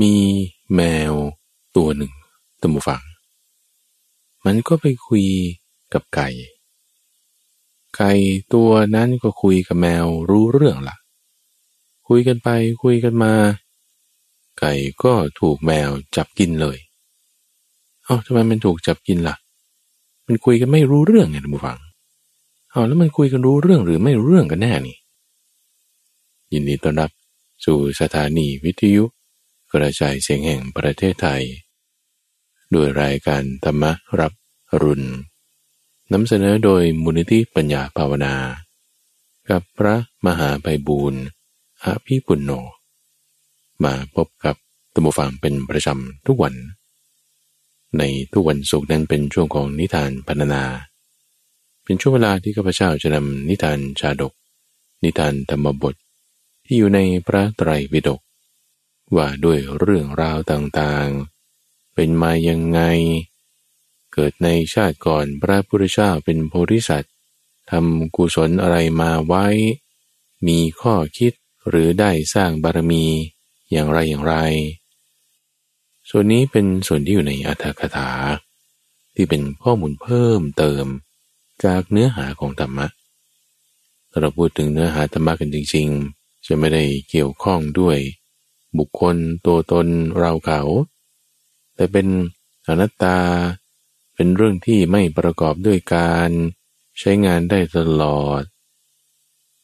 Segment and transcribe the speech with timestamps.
[0.00, 0.14] มี
[0.74, 1.12] แมว
[1.76, 2.12] ตัวหนึ่ง
[2.60, 3.02] ตัมบูฟัง
[4.44, 5.26] มันก็ไปคุย
[5.92, 6.28] กับไก่
[7.96, 8.12] ไก่
[8.52, 10.96] ตัวนั้นก็คุยกับแมวรู้เรื่องละ่ะ
[12.08, 12.48] คุยกันไป
[12.82, 13.32] คุยกันมา
[14.58, 16.78] ไก่ก็ถูกแมวจับกินเลย
[18.04, 19.36] เอา้าทำไมมันถูกจับกินละ่ะ
[20.26, 21.78] มันคุยกันไม่รู้เรื่องไงท่านผู้ฟัง
[22.70, 24.96] เอาแล้วมันคุยกันรู้เรื่องหรือไม่รู้เรื่องกันแน่นี่
[26.52, 27.10] ยินดีต้อนรับ
[27.64, 29.04] สู่สถานีวิทยุ
[29.72, 31.42] กระจายเสียงแห่งประเทศไทย
[32.74, 33.84] ด้วยรายการธรรม
[34.20, 34.32] รับ
[34.82, 35.08] รุณ
[36.12, 38.34] นำเสนอโดยมูลนิธิปัญญาภาวนา
[39.50, 39.94] กับพระ
[40.26, 41.22] มหาไพบูรณ์
[41.84, 42.50] อภีปุณโญ
[43.84, 44.56] มาพบกับ
[44.94, 46.54] ตัมบฟังเป็นประจำทุกวัน
[47.98, 50.64] ในทุกวันศุกร์นั้นเป็นช่วงของนิทานพรรณนา
[51.84, 54.32] เป็นช่วงเวลาที่ข้าพเจ้าจะนำนิทานชาดก
[55.04, 55.94] นิทานธรรมบท
[56.66, 58.20] ที่อยู่ในพระไตรปิฎก
[59.16, 62.80] ว่าด้วยเรื่องราวต่างๆ เป็นมายังไง
[64.12, 67.12] เกิดในชาติก่อนพระพุทธเจ้าเป็นโพธิสัตว์
[67.70, 69.46] ทำกุศลอะไรมาไว้
[70.46, 71.32] มีข้อคิด
[71.68, 73.04] หรือได้สร้างบารมี
[73.70, 74.34] อย่างไรอย่างไร
[76.10, 78.10] ส่วนนี้เป็นส่วนที่อยู่ในอัตถกถา
[79.14, 80.84] ที่เป็นข้อมูลเพิ่มเติม
[81.64, 82.86] จากเนื้อหาของธรรมะ
[84.18, 87.98] เราพูดถึงเนื้อหาธรรมะกันจริงๆ จะไม่ได้เกี่ยวข้องด้วย
[88.78, 89.16] บุคคล
[89.46, 89.86] ตัวตน
[90.18, 90.60] เราเขา
[91.74, 92.06] แต่เป็น
[92.66, 93.18] อนัตตา
[94.14, 96.30] เป็นเรื่องที่ไม่ประกอบด้วยการ
[96.98, 98.42] ใช้งานได้ตลอด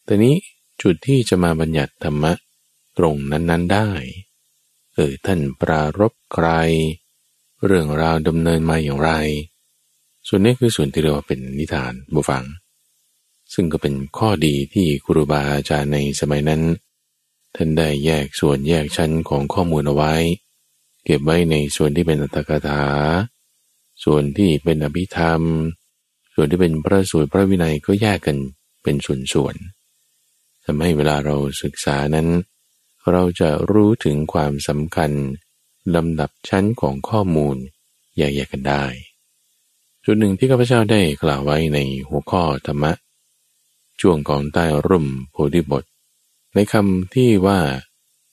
[0.05, 0.36] แต่นี้
[0.83, 2.33] จุดที่จะมาบัญญัติธรรมะ
[2.98, 3.91] ตรงนั้น ๆได้
[4.94, 6.48] เออท่านปรารบใคร
[7.64, 9.11] เรื่องราวดำเนินมาอย่างไร
[10.27, 12.44] ส่วนนี้คือส่วนที่เรียกว่าเป็นนิทานบุฟัง
[13.55, 16.62] ซึ่งก็เป็นข้อดีที่ครูบาอาจารย์ในสมัยนั้น
[17.55, 20.14] ท่านได้แยกส่วนแยกชั้นของข้อมูลเอาไว้
[21.05, 22.83] เก็บไว้ในส่วนที่เป็นอัตถกถา
[24.05, 25.42] ส่วนที่เป็นอภิธรรม
[26.34, 28.36] ส่วนที่เป็นพระสูตรพระวินัยก็แยกกัน
[28.83, 28.96] เป็น
[29.33, 32.29] ส่วนๆทำให้เวลาเราศึกษานั้น
[33.11, 35.11] เราจะรู้ถึงความสำคัญ
[35.95, 37.56] ลำดับชั้นของข้อมูล
[38.17, 38.84] แยกๆกันได้
[40.05, 42.92] จุดหนึ่งที่ข้าพเจ้าได้กล่าวไว้ในหัวข้อธรรมะ
[44.00, 45.84] ช่วงของใต้ร่มโพธิบท
[46.55, 47.59] ในคำที่ว่า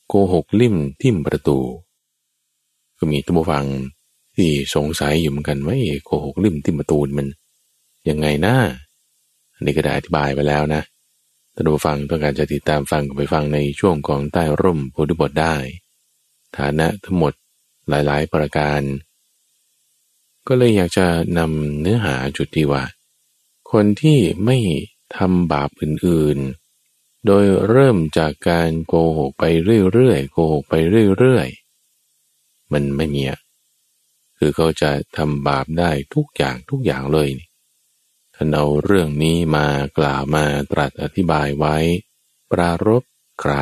[0.08, 1.60] โกหกลิ่มทิ่มประตู
[2.98, 3.66] ก็มีตัมฟัง
[4.36, 7.28] ที่สงสัยอยู่เหมือนกันว่าโกหกลิ่มทิ่มประตูมัน
[8.10, 8.56] ยังไงนะ
[9.54, 10.82] อันนี้ก็ได้อธิบายไปแล้วนะ
[11.54, 15.56] ท่านผู้ฟังต้องการจะติดตามฟังก็ไปฟังในช่วงของใต้ร่มโพธิบทได้
[16.58, 17.34] ฐานะทั้งหมด
[17.90, 18.82] หลายๆประการ
[20.48, 21.08] ก็เลยอยากจะ
[21.38, 22.84] นำเนื้อหาจุดที่ว่า
[23.72, 24.58] คนที่ไม่
[25.18, 26.61] ทำบาปอื่นๆ
[27.26, 29.44] โดยเริ่มจากการโกหกไป
[29.94, 30.76] เรื่อยๆโกหกไป
[31.18, 33.24] เรื่อยๆมันไม่มี
[34.38, 37.30] คือเขาจะทำบาปได้ทุกอย่างทุกอย่างเลย
[38.36, 39.68] ท่านเอาเรื่องนี้มา
[39.98, 41.78] กล่าวมาตรัสอธิบายไว้
[42.52, 43.04] ปรารบ
[43.42, 43.54] ใคร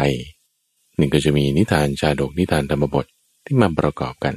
[1.00, 3.06] นี่ก็จะมีนิทานชาดกนิทานธรรมบท
[3.46, 4.36] ที่มาประกอบกัน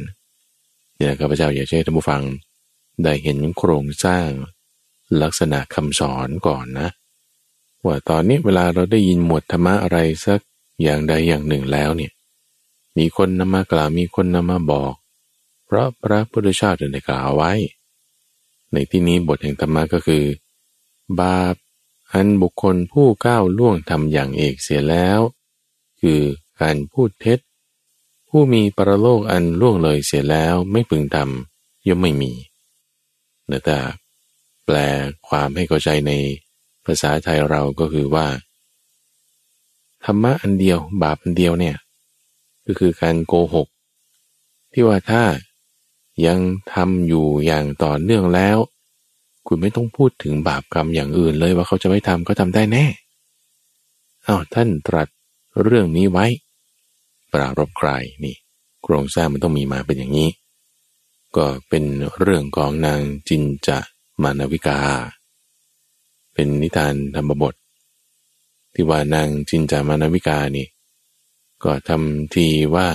[0.97, 2.23] เนี่ยข้าพเจ้าอยากให้ท่านผู้ฟัง
[3.05, 4.29] ได้เห็นโครงสร้าง
[5.23, 6.89] ลักษณะคำสอนก่อนนะ
[7.85, 10.41] ว่าตอนนี้เวลาเราได้ยินหมวดธรรมะอะไรสัก
[10.83, 12.13] อย่างใดอย่างหนึ่งแล้วเนี่ย
[12.97, 14.95] มีคนนำมากล่าวมีคนนำมาบอก
[15.65, 17.53] เพราะพระพุทธเจ้าได้กล่าวไว้
[18.73, 20.25] ในที่นี้บทแห่งธรรมะก็คือ
[21.21, 21.55] บาป
[22.13, 25.21] อันบุคคลผู้ก้าวล่วงทำอย่างเอกเสียแล้ว
[26.01, 26.21] คือ
[26.61, 27.39] การพูดเท็จ
[28.29, 32.33] ผู้มีปรโลกอันล่วงเลยเสียแล้วไม่พึงทำย่อมไม่มี
[33.65, 33.79] แต่
[34.65, 34.77] แปล
[35.29, 36.13] ความให้เข้าใจใน
[36.85, 38.27] ภาษาไทยเราก็คือว่า
[40.05, 41.77] ธรรมะอันเดียว บาปอันเดียวเนี่ย
[42.67, 43.69] ก็คือการโกหก
[44.73, 45.23] ที่ว่าถ้า
[46.27, 46.39] ยัง
[46.73, 48.59] ทำอยู่อย่างต่อเนื่องแล้ว
[49.47, 52.85] คุณไม่ต้องพูดถึงบาปกรรมอย่างอื่นเลยว่าเขาจะไม่ทำก็ทำได้แน่
[54.27, 55.09] อา้าวท่านตรัส
[55.63, 56.27] เรื่องนี้ไว้
[57.33, 57.91] ปรารบใคร
[58.25, 58.37] นี่
[58.83, 60.31] โครงสร้างมันต้องมีมาเป็นอย่างนี้
[61.37, 61.85] ก็เป็น
[62.21, 63.79] เรื่องของนางจินจะ
[64.23, 64.79] มานวิกา
[66.35, 67.55] เป็นนิทานธรรมบท
[68.75, 70.67] ที่ว่านางจินจามานวิกานี่
[71.65, 72.89] ก็ทำทีว่า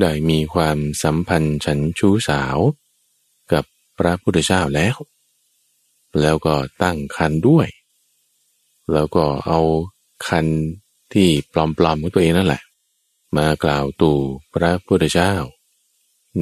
[0.00, 2.58] ได้มีความสัมพันธ์ฉันชู้สาว
[3.52, 3.64] กับ
[3.98, 4.96] พระพุทธเจ้าแล้ว
[6.20, 7.68] แล้วก็ตั้งคันด้วย
[8.92, 9.60] แล้วก็เอา
[10.28, 10.46] คัน
[11.12, 12.62] ที่ปลอมๆของตัวเองนั่นแหละ
[13.36, 14.16] มากล่าวตู่
[14.54, 15.34] พระพุทธเจ้า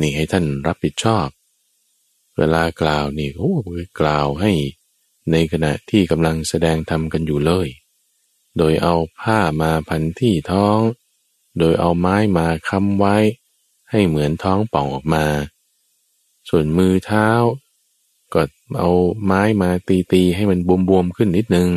[0.00, 1.26] นี่ให้ท่านรับผิดชอบ
[2.36, 3.52] เวลากล่าวนี่โอ้
[4.00, 4.52] กล่าวให้
[5.32, 7.68] ในขณะที่กำลังแสดงธรรมกันอยู่เลย
[8.58, 10.78] โดยเอาผ้ามาพันที่ท้อง
[11.58, 13.16] โดยเอาไม้มาค้ำไว้
[13.90, 15.26] ให้เหมือนท้องป่องออกมา
[16.48, 17.28] ส่วนมือเท้า
[18.34, 18.42] ก็
[18.78, 18.90] เอา
[19.24, 20.58] ไม้มาตีตีให้มัน
[20.88, 21.68] บวมๆขึ้นนิดนึง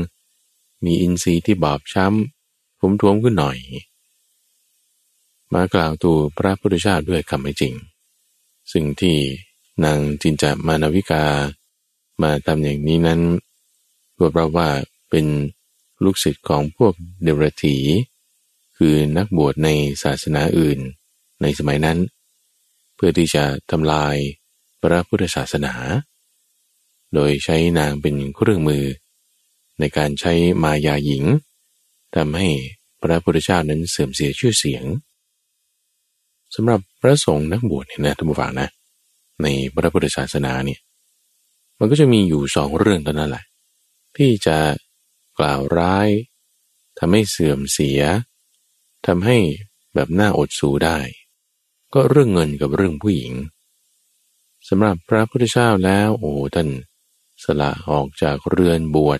[0.86, 3.57] มีอินทรีย์ที่บอบช้ำทุ่มท้วมขึ้นหน่อย
[5.54, 7.74] มากล่าวตูพระพุทธเจ้าด้วยคำไม่จริง
[8.74, 9.18] สิ่งที่
[9.84, 11.24] นางจินจามานวิกา
[12.24, 13.21] มาทำอย่างนี้นั้น
[14.18, 14.69] ก็เพราะว่า
[15.10, 15.25] เป็น
[16.04, 16.94] ลูกศิษย์ของพวก
[17.24, 17.77] เดรถี
[18.77, 19.69] คือนักบวชใน
[20.04, 20.80] ศาสนาอื่น
[21.42, 21.98] ในสมัยนั้น
[22.95, 24.16] เพื่อที่จะทำลาย
[24.81, 25.74] พระพุทธศาสนา
[27.13, 28.83] โดยใช้นางเป็นเครื่องมือ
[29.80, 30.33] ในการใช้
[30.63, 31.24] มายาหญิง
[32.16, 32.50] ทำให้
[33.01, 34.83] พระพุทธเจ้านั้นเสื่อมเสียชื่อเสียง
[36.56, 38.69] สำหรับพระสงฆ์นักบวชเนี่ยนะท่านผู้ฟังนะ
[39.42, 40.80] ในพระพุทธศาสนาเนี่ย
[41.80, 43.44] มันก็จะมีอยู่สองเรื่องเท่านั้นแหละ
[44.18, 44.58] ที่จะ
[45.40, 46.10] กล่าวร้าย
[47.00, 48.02] ทำให้เสื่อมเสีย
[49.08, 49.38] ทำให้
[49.94, 51.00] แบบหน้าอดสูได้
[51.94, 53.34] ก็เรื่องเงินกับเรื่องผู้หญิง
[54.68, 56.70] สำหรับพระพุทธเจ้าแล้ว โอ้ท่าน
[57.44, 59.20] สละออกจากเรือนบวช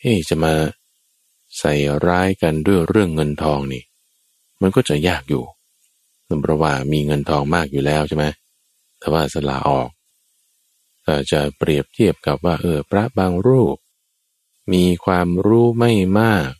[0.00, 0.54] เฮ้จะมา
[1.58, 1.72] ใส่
[2.06, 3.82] ร้ายกันด้วยเรื่องเงินทองนี่
[4.60, 5.44] มันก็จะยากอยู่
[6.42, 8.24] เพราะว่ามีเงินทองมากอยู่แล้วใช่ไหม
[8.98, 9.88] แต่ว่าสละออก
[11.06, 13.76] ก็จะเปรียบเทียบกับว่าเออพระบางรูป
[14.72, 16.50] มีความรู้ไม่มาก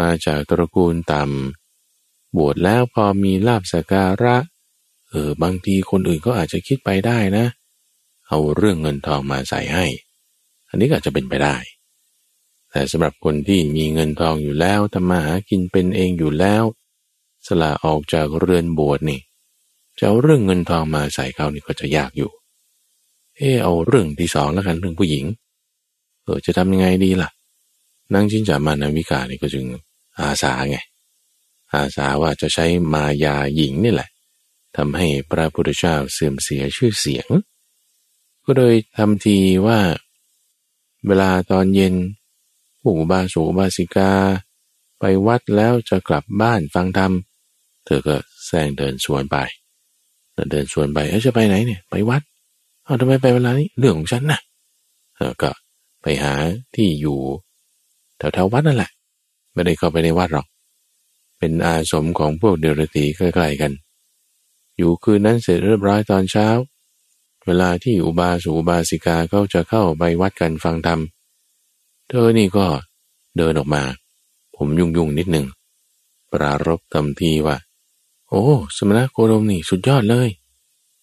[0.00, 4.36] มาจากตระกูลต่ำบวชแล้วพอมีลาบสการะ
[5.10, 7.46] เออบางทีคนอื่นก็อาจจะคิดไปได้นะ
[8.28, 9.86] เอาเรื่องเงินทองมาใส่ให้
[10.68, 11.56] อันนี้ก็อาจจะเป็นไปได้
[12.70, 16.64] แต่สำหรับคนที่มีเงินทองอยู่แล้วทำมาหากินเป็นเองอยู่แล้ว
[17.46, 19.20] สละออกจากเรือนบวชนี่
[19.98, 22.30] จะเอาเรื่องเงินทองมาใส่เขานี่ก็จะยากอยู่
[23.38, 25.24] เออเอาเรื่องที่สองแล้วกันเรื่องผู้หญิง
[26.22, 27.30] เออจะทำยังไงดีล่ะ
[28.12, 29.66] นางจินจามานาวิกานี่ก็จึง
[30.18, 30.78] อาสาไง
[31.72, 34.08] อาสาว่าจะใช้มายาหญิงนี่แหละ
[34.76, 37.28] ทำให้พระพุทธเจ้าเสื่อมเสียชื่อเสียง
[38.44, 39.36] ก็โดยทำที
[39.66, 39.80] ว่า
[41.06, 41.94] เวลาตอนเย็น
[42.80, 44.10] ผู้บาสุบาสิกา
[44.98, 47.12] ไปวัดแล้วจะกลับบ้านฟังธรรม
[47.84, 49.36] เธอก็แซงเดินสวนไป
[50.50, 52.22] เดินสวนไปเอ้จะไปไหนเนี่ย ไปวัด
[52.88, 54.40] เอาทำไมไปเวลานี้เรื่องของฉันนะ
[55.16, 55.50] เออก็
[56.02, 56.32] ไปหา
[56.74, 57.18] ที่อยู่
[58.18, 58.90] แถวๆวัดนั่นแหละ
[59.52, 60.46] ไม่ได้เข้าไปในวัดหรอก
[61.38, 63.72] เป็นอาสมของพวกเดรตีใกล้ๆกัน
[64.76, 66.48] อยู่คืนนั้นเสร็จเรียบร้อยตอนเช้า
[67.46, 71.00] เวลาที่อุบาสูอุบาสิกาเขาจะเข้าไปวัดกันฟังธรรม
[72.08, 72.66] เธอนี่ก็
[73.36, 73.82] เดินออกมา
[74.56, 75.46] ผมยุ่งยุ่งนิดหนึ่ง
[76.32, 77.56] ปรารบทำทีว่า
[78.28, 78.44] โอ้
[78.76, 80.28] สมณะโคดมนี่สุดยอดเลย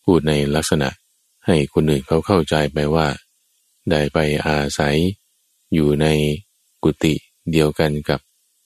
[0.04, 0.90] พูดในลักษณะ
[1.46, 3.08] ให้คนอื่นเขาเข้าใจไปว่า
[3.90, 4.96] ได้ไปอาศัย
[5.74, 6.08] อยู่ใน
[6.84, 7.14] กุฏิ
[7.52, 8.20] เดียวกันกับ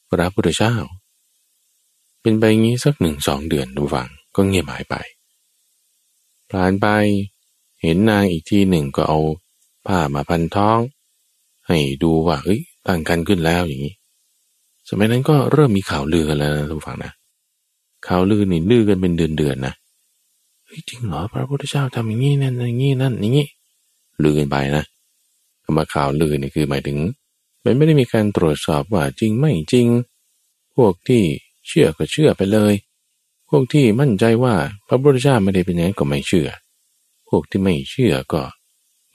[0.10, 0.76] พระพุทธเจ้า
[2.22, 4.96] เป็นไปงี้สักหนึ่งสองเดือนดูฟังก็เงียบหายไป
[6.52, 6.88] ผ่านไป
[7.82, 9.20] เห็นนางอีกทีหนึ่งก็เอา
[9.88, 10.80] ผ้ามาพันท้อง
[11.68, 13.96] ให้ดูว่าเฮ้ยตั้งกันขึ้นแล้วอย่างนี้
[14.90, 17.12] สมัยนั้นก็เริ่มมีข่าวลือกันแล้วนะทุกฝังนะ
[18.08, 19.74] ข่าวลือนี่ลือกันเป็นเดือนๆนะ
[20.90, 23.48] จริงเหรอพระพุทธเจ้าทำอย่างนี้นั่นอย่างนี้นั่นอย่างนี้
[24.24, 24.84] ลือกันไปนะ
[25.64, 26.98] คำว่าข่าวลือนี่คือหมายถึง
[27.64, 29.88] มันไม่ได้มีการตรวจสอบว่าจริงไม่จริง
[30.76, 31.22] พวกที่
[31.68, 32.74] เชื่อก็เชื่อไปเลย
[33.50, 34.56] พวกที่มั่นใจว่า
[34.88, 36.48] พระพุทธเจ้าไม่ได้เป็นอย่างนั้นก็ไม่เชื่อ
[37.30, 38.42] พวกที่ไม่เชื่อก็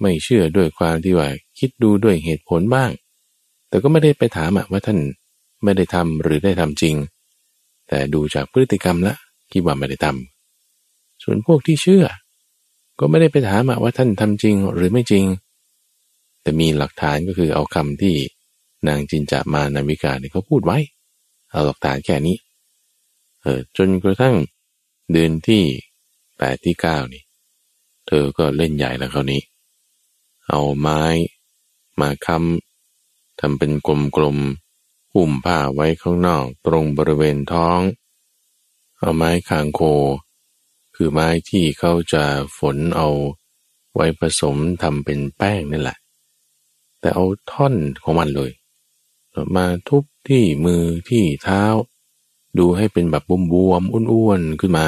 [0.00, 2.90] ไม่เชื่อด้วยความที่ว่าคิดดูด้วยเหตุผลบ้าง
[3.69, 4.99] แต่ก็ไม่ได้ไปถามว่าท่าน
[5.62, 6.95] ไม่ได้ทำหรือได้ทำจริง
[7.88, 9.14] แต่ดูจากพฤติกรรมละ
[9.52, 10.34] คิดว่าไม่ได้ทำ
[11.25, 12.04] ส่วนพวกที่เชื่อ
[12.99, 15.25] ก็ไม่ได้ไปถามว่าท่านทำจริงหรือไม่จริง
[16.43, 18.16] แต่มีหลักฐานก็คือเอาคำที่
[18.88, 20.78] นางจินจามานาวิกาเนี่ยเขาพูดไว้
[21.50, 22.37] เอาหลักฐานแค่นี้
[23.43, 24.37] เออจนกระทั่ง
[25.12, 25.62] เดือนที่
[26.38, 27.23] แปดที่เก้านี่
[28.07, 29.43] เธอก็เล่นใหญ่แล้วคราวนี้
[30.49, 31.02] เอาไม้
[32.00, 33.73] มาค้ำทำเป็น
[34.16, 37.81] กลมๆหุ่มผ้าไว้ข้างนอกตรงบริเวณท้อง
[38.99, 39.81] เอาไม้คางโค
[40.95, 42.25] คือไม้ที่เขาจะ
[42.59, 43.09] ฝนเอา
[43.95, 45.99] ไว้ผสมทำเป็นแป้งนั่นแหละ
[47.01, 48.53] แต่เอาท่อนของมันเลย
[49.57, 51.63] มาทุบที่มือที่เท้า
[52.59, 54.87] ดูให้เป็นแบบบวมๆอ้วนๆขึ้นมา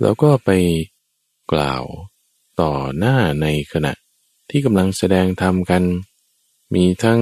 [0.00, 0.50] แล้วก็ไป
[1.52, 1.84] กล่าว
[2.60, 3.92] ต่อหน้าในขณะ
[4.50, 5.82] ที่กำลังแสดงธรรมกัน
[6.74, 7.20] มีทั้ง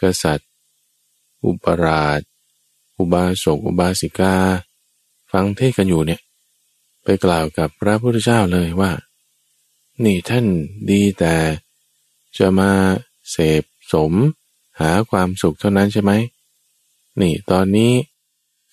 [0.00, 0.50] กษัตริย์
[1.44, 2.20] อุปราช
[2.98, 4.34] อุบาสกอุบาสิกา
[5.32, 6.20] ฟังเทศกันอยู่เนี่ย
[7.06, 8.92] ไปกล่าวกับพระพุทธเจ้าเลยว่า
[10.04, 10.46] นี่ท่าน
[10.90, 11.34] ดีแต่
[12.38, 12.70] จะมา
[13.30, 14.12] เสพสม
[14.80, 16.12] หาความสุขเท่านั้นใช่ไหม
[17.20, 17.92] นี่ตอนนี้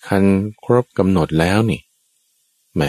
[0.06, 0.24] คัน
[0.64, 1.80] ครบกำหนดแล้วนี่
[2.74, 2.82] แหม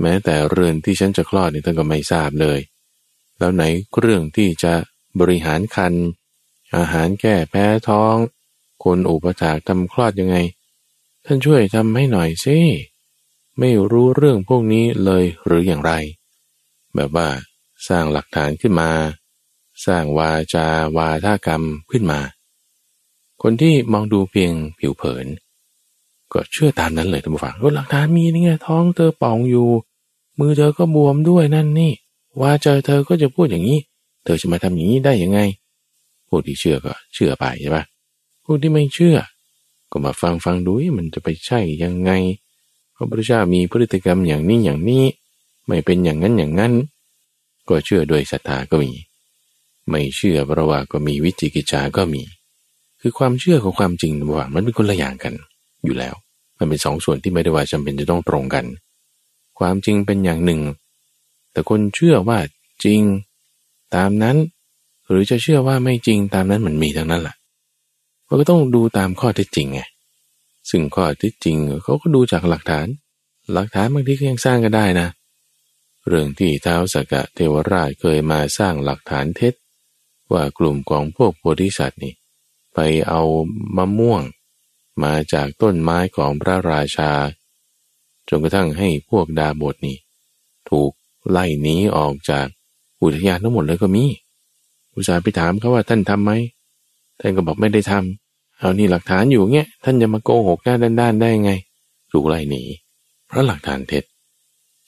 [0.00, 2.58] แม้แต่เรือนที่ฉันจะคลอดนี่ท่านก็ไม่ทราบเลย
[3.38, 3.62] แล้วไหน
[4.00, 4.72] เรื่องที่จะ
[5.20, 5.94] บริหารคัน
[6.76, 8.16] อาหารแก้แพ้ท้อง
[8.84, 10.36] คนอุปถากทำคลอดยังไง
[11.24, 12.58] ท่านช่วยทำให้หน่อยสิ
[13.58, 15.92] ไม่รู้เรื่องพวกนี้เลยหรืออย่างไร
[16.94, 17.28] แบบว่า
[17.88, 18.90] สร้างหลักฐานขึ้นมา
[19.86, 22.20] สร้างวาจาวาทากรรมขึ้นมา
[23.42, 25.26] คนที่มองดูเพียงผิวเผิน
[26.32, 29.68] ก็เชื่อตามนั้นเลยท่านผู้ฟังหลักฐานมีนี่ไงท้องเธอป่องอยู่
[30.38, 31.92] มือเธอก็บวมด้วยนั่นนี่
[32.40, 33.78] วาจอเธอก็จะพูดอย่างนี้
[34.24, 35.40] เธอจะมาทำอย่างนี้ได้ยังไง
[36.28, 37.84] ผู้ที่เชื่อก็เชื่อไปใช่ปะ
[38.44, 39.16] ผู้ที่ไม่เชื่อ
[39.90, 42.10] ก็มาฟังฟังดูมันจะไปใช่ยังไง
[42.96, 45.04] พระพุทธเจ้ามีพฤติกรรมอย่างนี้อย่างนี้
[45.66, 46.72] ไม่เป็นอย่างนั้นอย่างนั้น
[47.68, 48.92] ก็เชื่อโดยศรัทธาก็มี
[49.88, 52.22] ไม่เชื่อเพราะว่าก็มีวิจิกิจาก็มี
[53.00, 55.34] คือความเชื่อกับความจริงระหว่างมันเป็นคนละอย่างกัน
[55.84, 56.14] อยู่แล้ว
[56.58, 58.64] มันเป็นสองส่วนที่ไม่ได้ว่าจำเป็นจะต้องตรงกัน
[59.58, 60.60] ความจริงเป็นอย่างหนึ่ง
[61.52, 62.38] แต่คนเชื่อว่า
[62.84, 63.00] จริง
[63.94, 64.36] ตามนั้น
[65.08, 67.36] หรือจะเชื่อว่าไม่จริงตามนั้นมันมีทั้งนั้นแหละ
[68.28, 69.80] มันก็ต้องดูตามข้อเท็จจริงไง
[70.70, 72.86] ซึ่งข้อที่จริงเขาก็ดูจากหลักฐาน
[73.52, 75.08] หลักฐานบางทีก็ยังสร้างกันได้นะ
[76.08, 79.54] เรื่องที่เท้าสกกะเทวราชเคยมาสร้างหลักฐานเท็จ
[80.32, 82.14] ว่ากลุ่มของพวกโพธิสัตว์นี่
[82.74, 82.78] ไป
[83.08, 83.22] เอา
[83.76, 84.22] มะม่วง
[85.02, 87.12] มาจากต้นไม้ของพระราชา
[88.28, 89.96] จนกระทั่งให้พวกดาบทนี่
[90.70, 90.90] ถูก
[91.30, 92.46] ไล่หนีออกจาก
[93.02, 94.04] อุทยานทั้งหมดเลยก็มี
[94.94, 96.32] อุตสาห์ไปถามเขาว่าท่านทำไหม
[97.20, 98.23] ท่านก็บอกไม่ได้ทำ
[98.64, 101.52] เอานี่หลักฐานอยู่เงี้ยท่านจะมาโกหกหน้าด้านๆได้ไง
[102.12, 102.62] ถูกไล่หนี
[103.26, 104.04] เพราะหลักฐานเท็จ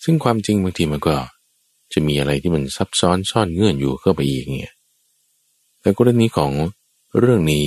[0.05, 1.17] ซึ่งความจริงบางทีมันก็
[1.93, 4.75] จะมีอะไรที่มันซับซ้อนซ่อนเงื่อนอยู่เข้าไปอีกเงี้ย
[5.81, 6.53] แต่กรณีของ
[7.19, 7.67] เรื่องนี้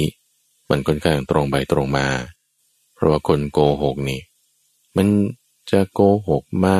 [0.70, 2.08] มันค่อนข้างตรงไปตรงมา
[2.94, 4.22] เพราะว่าคนโกหกนี่
[4.98, 5.08] มัน
[5.72, 6.76] จะโกหกมา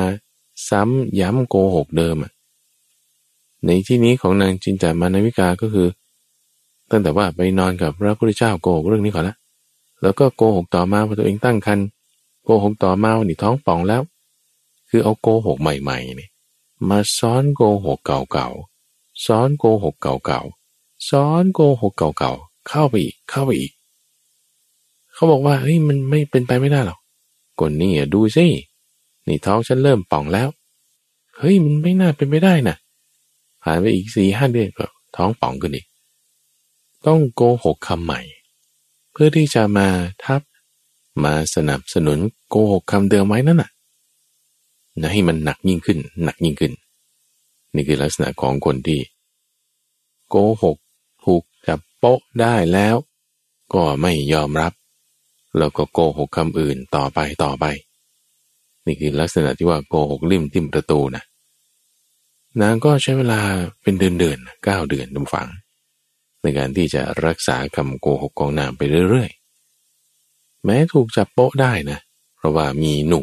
[0.68, 2.16] ซ้ำย้ำโกหกเดิม
[3.64, 5.88] ในที่นี้ของนางจินจามานวิกาก็คือ
[6.90, 9.36] ตั้งแต่ว่าไปนอนกับพระพุทธเจ้าโกหกเรื่องนี้ก่อนละ
[10.02, 11.86] แล้วก็โกหกต่อมาว่าตัวเองตั้งครรภ์
[12.44, 14.02] โกหกต่อมาว่านี่ท้องป่องแล้ว
[14.88, 16.28] คือเอาโกหกใหม่ๆนี่
[16.88, 23.72] มาซ้อนโกหกเก่าๆซ้อนโกหกเก่าๆซ้อนโกหกเก่าๆเข้าไปอีกเข้าไปอีก
[25.12, 26.98] เขาบอกว่าเฮ้ยมันไม่เป็นไปไม่ได้หรอก
[27.60, 28.46] คนนี้อ่ดูสิ
[29.26, 30.48] นี่ท้องฉันเริ่มป่องแล้ว
[31.38, 32.76] เฮ้ยมันไม่น่าเป็นไปได้นะ
[33.62, 35.86] ผ่านไปอีกสี่ห้าเดือนก็ท้องป่องขึ้นอีก
[37.06, 38.20] ต้องโกหกคำใหม่
[39.12, 39.88] เพื่อที่จะมา
[40.24, 40.42] ทับ
[41.24, 43.70] มาสนับสนุนโกหกคำเดิมไว้นั่นน่ะ
[45.00, 46.72] นะให้มันหนักยิ่งขึ้น หนักยิ่งขึ้น
[47.74, 49.00] นี่คือลักษณะของคนที่
[50.28, 50.76] โกหก
[51.24, 52.96] ถูกจับโป๊ะได้แล้ว
[53.74, 54.72] ก็ไม่ยอมรับ
[55.58, 57.64] แล้วก็โกหกคำอื่นต่อไปต่อไป
[58.86, 61.22] นี่คือลักษณะที่ว่าโกหกลิ่มทิ่มประตูนะ
[62.60, 63.40] นางก็ใช้เวลา
[63.82, 65.48] เป็นเดือนเดือนเก้าเดือนดูฝัง
[66.42, 71.98] ในการที่จะรักษาคำโกหกของนางไปเรื่อยๆ แม้ถูกจับโป๊ะได้นะ
[72.36, 73.22] เพราะว่ามีหนู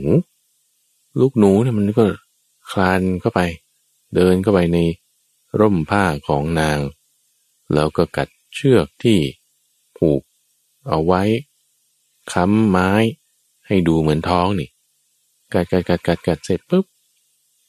[1.20, 2.06] ลูกหนูเนี่ยมันก็
[2.72, 3.42] คลานเข้าไป
[4.16, 4.78] เดินเข้าไปใน
[5.60, 6.80] ร่มผ้าของนาง
[7.74, 9.20] แล้วก็กัดเชือกที่
[9.98, 10.22] ผูก
[10.88, 11.24] เอาไว้
[12.32, 12.92] ค้ำไม้
[13.68, 14.70] ให้ดูเหมือนท้องนี่
[15.54, 16.86] กัดกัดกัดกัดกัดเสร็จปุ๊บ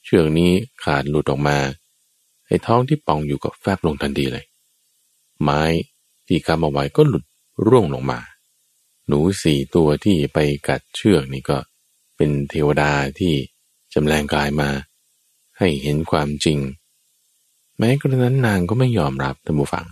[0.03, 0.51] เชือกนี้
[0.83, 1.57] ขาดหลุดออกมา
[2.47, 4.45] ไอ้ท้องที่ป่องอยู่กับแฟบลงทันทีเลย
[5.43, 5.61] ไม้
[6.27, 7.23] ที่กำเอาไว้ก็หลุด
[7.67, 8.19] ร่วงลงมา
[9.07, 11.57] หนูสี่ตัวที่ไปกัดเชือกนี่ก็
[12.15, 13.33] เป็นเทวดาที่
[13.93, 14.69] จำแรงกายมา
[15.57, 16.59] ให้เห็นความจริง
[17.77, 19.85] แม้กระนั้นนางก็ไม่ยอมรับท่านผู้ฟัง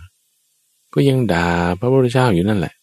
[0.94, 1.48] ก็ยังด่า
[1.80, 2.74] พระพุทธเจ้าอยู่นั่นแหละ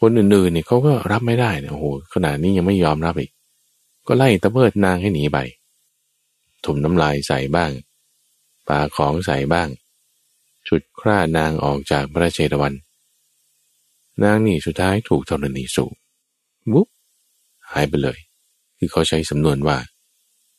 [0.00, 3.30] คนอื่นๆเนี่ยเขาก็รับไม่ได้นะโอ้โหขนาดนี้ยังไม่ยอมรับอีก
[4.06, 5.38] ก็ไล่ตะเพิดนางให้หนีไป
[6.64, 7.70] ถมน้ำลายใส่บ้าง
[8.68, 9.68] ปาของใส่บ้าง
[10.70, 12.74] ฉุดคร่านางออกจากพระเชตวัน
[14.22, 15.94] นางนี่สุดท้ายถูกธรณีสูบ
[16.72, 16.88] วุ๊บ
[17.70, 18.18] หายไปเลย
[18.78, 19.76] คือเขาใช้สำนวนว่า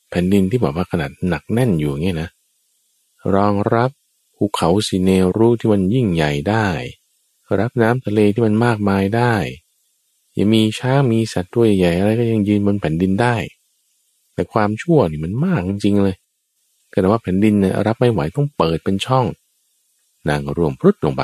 [0.10, 2.30] แผ่นดินที่บอกว่าขนาดหนักแน่นอยู่เงี้ยนะ
[3.36, 3.91] รองรับ
[4.36, 6.68] ภูเขาสีเนรูที่มันยิ่งใหญ่ได้
[7.60, 9.36] รับน้ำทะเลที่มันมากมายได้
[10.38, 13.36] ยังมีช้างมีสัตว์ตัวใหญ่อะไรก็ยังยืนบนแผ่นดินได้
[14.34, 16.18] แต่ความชั่วนี่มันมากจริงๆเลย
[16.89, 19.25] แต่ว่าแผ่นดินเนี่ยรับไม่ไหวต้องเปิดเป็นช่อง
[20.29, 21.23] นางร่วงพรุดลงไป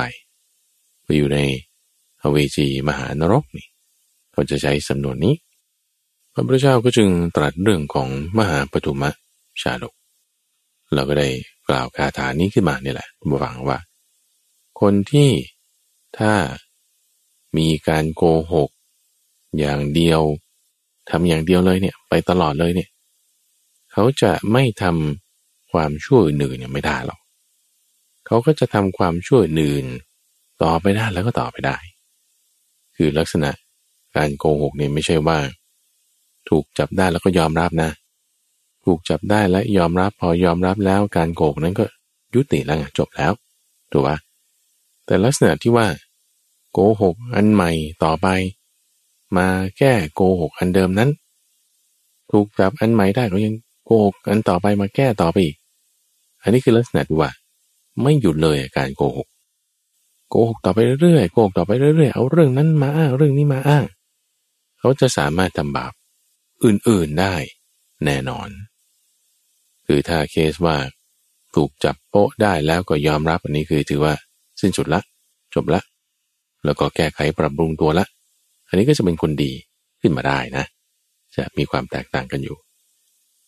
[1.04, 1.38] ไปอยู่ใน
[2.22, 3.66] อเวจีมหานรกนี่
[4.32, 5.34] เขาจะใช้สำนวนนี้
[6.32, 9.10] พระพุทธเจ้าก็จึงตรัสเรื่องของมหาปฐุมะ
[9.60, 9.94] ชาดก
[10.94, 11.28] เราก็ได้
[11.68, 13.78] กล่าวคาถานี้ขึ้นมานี่แหละมาฟังว่า
[14.80, 15.30] คนที่
[16.18, 16.32] ถ้า
[17.56, 18.70] มีการโกหก
[19.58, 20.22] อย่างเดียว
[21.10, 22.90] ทำอย่างเดียวเลยเนี่ย ไปตลอดเลยเนี่ย
[23.92, 27.18] เขาจะไม่ทำความชั่วอื่นเนี่ยไม่ได้หรอก
[28.28, 29.86] เขาก็จะทำความชั่วอื่น
[30.62, 31.76] ต่อไปได้แล้วก็ต่อไปได้
[32.96, 33.50] คือลักษณะ
[34.16, 35.38] การโกหกเนี่ยไม่ใช่ว่า
[36.48, 37.90] ถูกจับได้แล้วก็ยอมรับนะ
[38.84, 41.84] ถูกจับได้และยอมรับพอยอมรับแล้วการโกหกนั้นก็
[42.34, 43.32] ยุติแล้วจบแล้ว
[43.92, 44.16] ถูกปะ
[45.06, 45.86] แต่ลักษณะที่ว่า
[46.72, 47.70] โกหกอันใหม่
[48.04, 48.26] ต่อไป
[49.36, 49.46] มา
[49.78, 51.10] แก้โกหกอันเดิมนั้น
[52.30, 53.54] ถูกจับอันใหม่ได้ก็ยัง
[53.84, 55.56] โกหกอันต่อไปมาแก้ต่อไปอีก
[56.42, 57.30] อันนี้คือลักษณะที่ว่า
[58.02, 59.28] ไม่หยุดเลยการโกหก
[60.30, 63.84] โกหกต่อไปเรื่อยๆโกหกต่อไปเรื่อยๆเอาเรื่องนั้นมาอ้างเรื่องนี้มาอ้าง
[64.78, 65.92] เขาจะสามารถทำบาป
[66.64, 67.34] อื่นๆได้
[68.04, 68.48] แน่นอน
[69.86, 70.76] คือถ้าเคสว่า
[71.54, 74.14] ถูกจับโป๊ะได้แล้วก็ยอมรับอันนี้คือถือว่า
[74.60, 75.00] สิ้นสุดละ
[75.54, 75.80] จบละ
[76.64, 78.06] แล้วก็แก้ไขปรับปรุงตัวละ
[78.68, 79.52] อันนี้ก็จะเป็นคนดี
[80.00, 80.64] ขึ้นมาได้นะ
[81.36, 82.56] จะมีความแตกต่างกันอยู่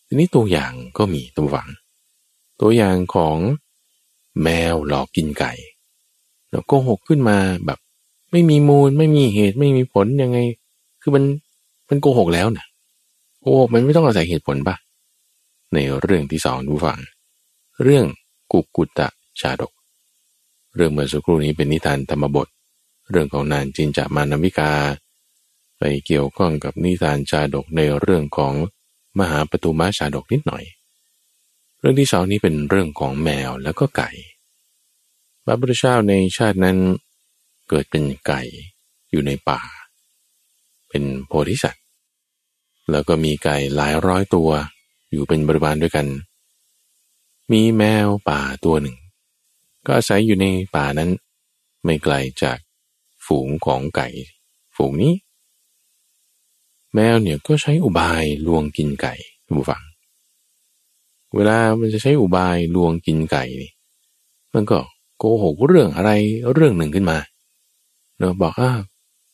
[0.07, 1.69] ทีนี้ตัวอย่างก็มีตัวหวัง
[2.61, 3.37] ตัวอย่างของ
[4.43, 5.51] แมวหลอกกินไก่
[6.49, 7.79] แล้วโกหกขึ้นมาแบบ
[8.31, 10.37] ไม่มีมูลไม่มีเหตุไม่มีผลยังไง
[11.01, 11.23] คือมัน
[11.89, 12.65] มันโกหกแล้วนะ
[13.41, 14.75] โกหกมันไม่ต้องอาศัยเหตุผลปะ
[15.73, 16.99] ในเรื่องที่สองดูฟัง
[17.83, 18.05] เรื่อง
[18.51, 19.07] กุกุตตะ
[19.39, 19.71] ชาดก
[20.75, 22.47] เรื่องเมื่อสักครู่นี้เป็นนิทานธรรมบท
[23.11, 24.71] เรื่องของนานจินจามานาวิกา
[25.77, 28.53] ไปเกี่ยวข้องกับนิทานชาดกในเรื่องของ
[29.19, 30.63] มหาปตุมาชาดกนิดหน่อย
[31.81, 34.09] เรื่องที่สองนี้เป็นเรื่องของแมวแล้วก็ไก่
[35.45, 36.77] พระพุทธเจ้าในชาตินั้น
[37.69, 38.41] เกิดเป็นไก่
[39.11, 39.61] อยู่ในป่า
[40.89, 41.83] เป็นโพธิสัตว์
[42.91, 44.49] แล้วก็มีไก่หลายร้อยตัว
[45.11, 46.07] อยู่เป็นบริบาลด้วยกัน
[47.51, 48.97] มีแมวป่าตัวหนึ่ง
[49.85, 50.45] ก็อาศัยอยู่ใน
[50.75, 51.09] ป่านั้น
[51.83, 52.57] ไม่ไกลจาก
[53.25, 54.07] ฝูงของไก่
[54.75, 55.13] ฝูงนี้
[56.93, 59.13] แมวเนี่ยก็ใช้อุบายลวงกินไก่
[59.57, 59.81] ผู้ฟัง
[61.35, 63.71] เวลามันจะใช้อุบายลวงกินไก่นี่
[64.53, 64.79] มันก็
[65.17, 66.11] โกหกเรื่องอะไร
[66.53, 67.17] เรื่องหนึ่งขึ้นมา
[68.17, 68.71] เนาะบอกอ่า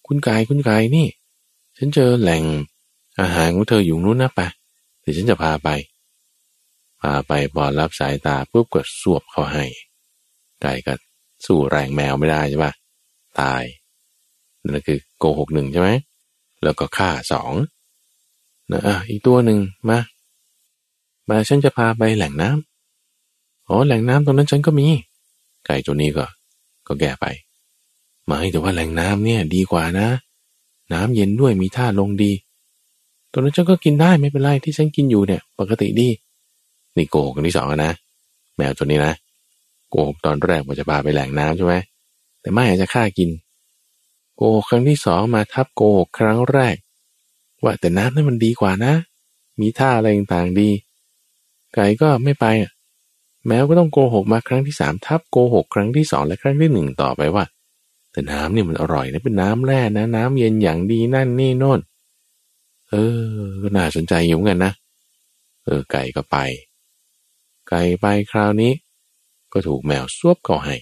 [0.07, 1.07] คุณกายคุณกายนี่
[1.77, 2.43] ฉันเจอแหล่ง
[3.21, 4.47] อาหารของเธออยู่นู้นนะปะ
[5.01, 5.69] เดี๋ยวฉันจะพาไป
[7.01, 9.65] พาไปพอรับสายตาปุ๊บก็สวบเขาให้
[10.62, 10.93] ไก่ก็
[11.45, 12.73] สู้แรงแมวไม่ได้ใช่ปะ
[13.39, 13.63] ตาย
[14.62, 15.89] นั่นคือโกหกหนึ่งใช่ไหม
[16.63, 17.53] แล้วก็ฆ่าสอง
[18.71, 19.99] นะอะอีกตัวหนึ่งมา
[21.30, 24.88] มาฉันจะพาไปแหล่งน้ำอ๋อแหล่งน้ำตรงนั้นฉันก็มี
[25.66, 26.26] ไก่ตัวนี้ก็
[26.88, 27.26] ก็แก่ไป
[28.26, 30.08] ไม่แต่ว่าแหล่งน้ำเนี่ย ดีกว่านะ
[30.94, 32.32] น้ำเย็นด้วยมีท่าลงดี
[33.32, 36.10] ตัวนั้นฉันก็กินได้ไม่เป็นไรที่ฉันกินอยู่เนี่ย ปกติดี
[36.96, 37.94] นี่โกหกที่สองนะ
[38.56, 39.13] แมวตัวนี้นะ
[39.90, 41.76] โกหกตอนแรกว่าจะพาไปแหล่งน้ำใช่ไหม
[42.42, 43.30] แต่ไม่อาจจะฆ่ากิน
[44.36, 46.76] โกหกครั้งที่สองมาทับโกหกครั้งแรก
[47.63, 48.94] ว่าแต่น้ำนั้นมันดีกว่านะ
[49.60, 50.70] มีท่าอะไรต่างๆดี
[51.75, 52.71] ไก่ก็ไม่ไปอะ
[53.47, 57.45] แม้ก็ต้องโกหกมาครั้งที่สามทับโกหก ครั้งที่สองและครั้งที่หนึ่งต่อไปว่า
[58.12, 61.80] แต่น้ำนี่มันอร่อยนะเป็นน้ำแร่นะ น้ำเย็นอย่างดีนั่นนี่โน่น
[62.89, 62.95] เอ
[63.39, 64.73] อ ก็น่าสนใจอยู่เหมือนกันนะ
[65.65, 66.38] เออไก่ก็ไป
[67.69, 68.71] ไก่ไปคราวนี้
[69.53, 70.75] ก็ถูกแมวซวบก่อให้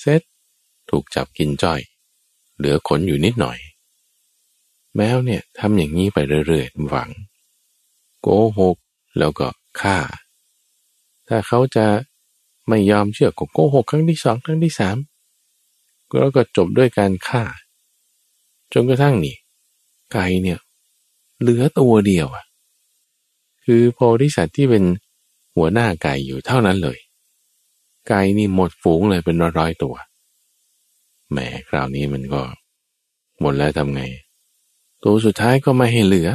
[0.00, 0.20] เซ็ต
[0.90, 1.80] ถูกจับกินจ้อย
[2.56, 3.58] เหลือขนอยู่นิดหน่อย
[4.96, 7.10] แมวเนี่ยทำอย่างนี้ไปเรื่อยๆหวัง
[8.22, 8.76] โกหก
[9.18, 9.48] แล้วก็
[9.80, 9.96] ฆ่า
[11.32, 11.86] ถ้าเขาจะ
[12.68, 14.96] ไม่ยอมเชื่อก็โกหกครั้งที่สองครั้งที่สาม
[16.20, 17.42] แล้วก็จบด้วยการฆ่า
[18.72, 19.36] จนกระทั่งนี่
[20.12, 20.58] ไก่เนี่ย
[21.40, 22.44] เหลือตัวเดียวอะ
[23.64, 24.84] คือโพธิสัตว์ที่เป็น
[25.56, 26.98] หัวหน้าไก่อยู่เท่านั้นเลย
[28.08, 29.94] ไก่นี่หมดฝูงเลยเป็นร้อยๆตัว
[31.30, 31.38] แหม
[31.68, 32.42] คราวนี้มันก็
[33.40, 34.02] หมดแล้วทำไง
[35.02, 36.28] ตัวสุดท้ายก็ไม่ให้เหลือ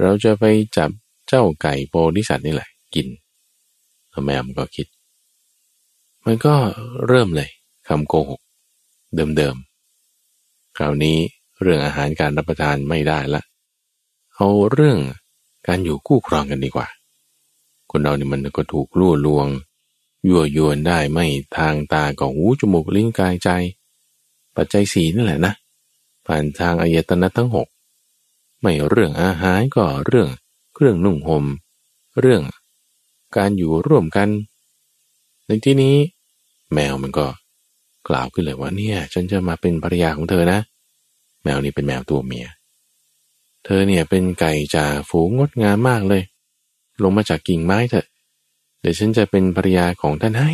[0.00, 0.44] เราจะไป
[0.76, 0.90] จับ
[1.28, 3.06] เจ้าไก่โพธิสัตว์นี่แหละ กิน
[4.24, 4.86] แม่มันก็คิด
[6.24, 6.54] มันก็
[7.06, 7.50] เริ่มเลย
[7.88, 8.40] คำโกหก
[9.36, 11.16] เดิมๆ คราวนี้
[11.62, 13.42] เรื่องอาหารการรับประทานไม่ได้ละ
[14.34, 14.98] เอาเรื่อง
[15.66, 16.88] การอยู่คู่ครองกันดีกว่า
[17.90, 19.46] คนเรานี่มันก็ถูกล่วลวง
[20.28, 23.48] ยั่วยวนได้ไม่ทางตากับหูจมูกลิ้นกายใจ
[24.54, 25.54] ปัจจัยสีนั่นแหละนะ
[26.26, 27.68] ผ่านทางอายตนะทั้งหก
[28.60, 30.28] ไม่เรื่องอาหารก็เรื่อง
[30.74, 31.44] เครื่องนุ่งหม่ม
[32.20, 32.42] เรื่อง
[33.36, 34.28] การอยู่ร่วมกัน
[35.46, 35.94] ในที่นี้
[36.72, 37.26] แมวมันก็
[38.08, 40.60] กล่าวขึ้นเลยว่าเนี่ย ฉันจะมาเป็นภรรยาของเธอนะ
[41.42, 42.46] แมวนี่เป็นแมวตัวเมีย
[43.64, 46.22] เธอเนี่ยเป็นไก่จ่าฝูงงดงามมากเลย
[47.02, 48.06] ลงมาจากกิ่งไม้เถอะ
[48.80, 50.52] เดี๋ยวฉันจะเป็นภรรยาของท่านให้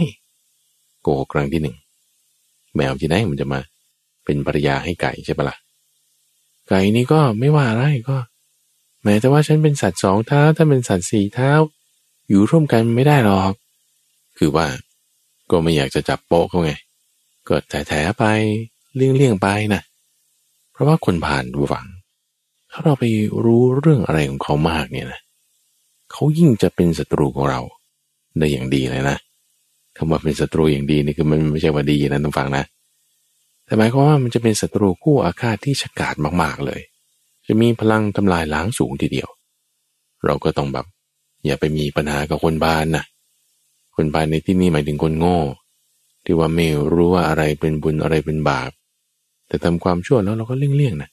[1.03, 1.77] โกครั้งที่หนึ่ง
[2.77, 3.61] แมวที่ไหนมันจะมา
[4.25, 5.57] เป็นภรรยาให้ไก่ใช่ปะละ่ะ
[6.69, 8.19] ไก่นี่ก็ไม่ว่าอะไรก็
[9.05, 11.51] แม้แต่ว่าฉันเป็นสัตว์สองเท้าถ้านเป็นสัตว์สี่เท้า
[12.31, 13.53] อยู่ร่วมกันไม่ได้หรอก
[14.39, 14.67] คือว่า
[15.51, 16.73] ก็ไม่อยากจะจับโป๊ะเขาไง
[17.49, 18.25] ก็แถๆไป
[18.95, 19.83] เลี่ยงๆไปนะ
[20.73, 21.87] เพราะว่าคนผ่านดูฝัง
[22.71, 23.05] ถ้าเราไป
[23.45, 25.21] รู้เรื่องอะไรของเขามากเนี่ยนะ
[26.13, 27.61] เขายิ่งจะเป็นศัตรูของเรา
[28.39, 29.19] ได้อย่างดีเลยนะ
[29.97, 32.65] คำว่าเป็นศัตรูอย่างดีนี่คือมันไม่ใช่ว่าดีนะต้องฟังนะ
[33.65, 36.81] แต่หมายความว่ามันจะเป็นศัตรูคู่อาฆาตที่ฉกาจมากๆเลย
[37.47, 39.29] จะมีพลังทำลายล้างสูงทีเดียว
[40.27, 40.87] เราก็ต้องแบบ
[41.45, 43.05] อย่าไปมีปัญหากับคนบานนะ
[43.97, 45.39] คนบานในที่นี้หมายถึงคนโง่
[46.25, 48.71] ที่ว่าไม่รู้ว่าอะไรเป็นบุญอะไรเป็นบาป
[49.47, 51.11] แต่ทำความชั่วแล้วเราก็เลี่ยงๆนะ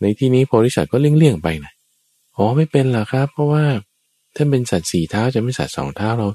[0.00, 1.72] ในที่นี้โพธิสัตว์ก็เลี่ยงๆไปนะ
[2.36, 3.64] อ๋อไม่เป็นหรอครับ เพราะว่า
[4.34, 6.26] ถ้าเป็นสัตว์สี่เท้าจะไม่สัตว์สองเท้าเรา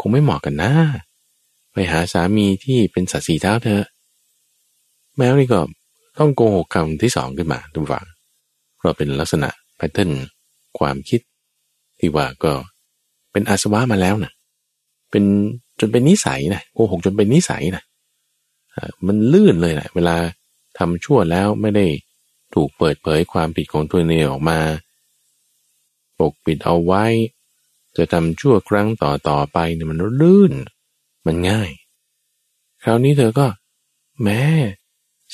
[0.00, 0.72] คงไม่เหมาะกันนะ
[1.72, 3.84] ไปหาสามีที่เป็นสัตว์สี่เท้าเถอะ
[5.16, 5.60] แมวนี่ก็
[6.18, 8.06] ต้องโกหกคำที่สองขึ้นมาทุกฝัง
[8.76, 10.10] เพราะเป็นลักษณะแพทเทิร์น
[10.78, 11.20] ความคิด
[12.00, 12.52] ที่ว่าก็
[13.32, 14.32] เป็นอาสวะมาแล้วนะ
[15.10, 15.24] เป็น
[15.80, 17.82] จนเป็นนิสัยนะโกหกจนเป็นนิสัยนะ
[19.06, 20.16] มันลื่นเลยนะเวลา
[20.78, 21.86] ทำชั่วแล้วไม่ได้
[22.54, 24.58] ถูกเปิดเผยความผิดของตัวเองออกมา
[26.18, 27.04] ปกปิดเอาไว้
[27.96, 30.52] จะทำชั่วครั้งต่อต่อไปเนี่ยมันลื่น
[31.26, 31.70] มันง่าย
[32.82, 33.46] คราวนี้เธอก็
[34.22, 34.42] แม่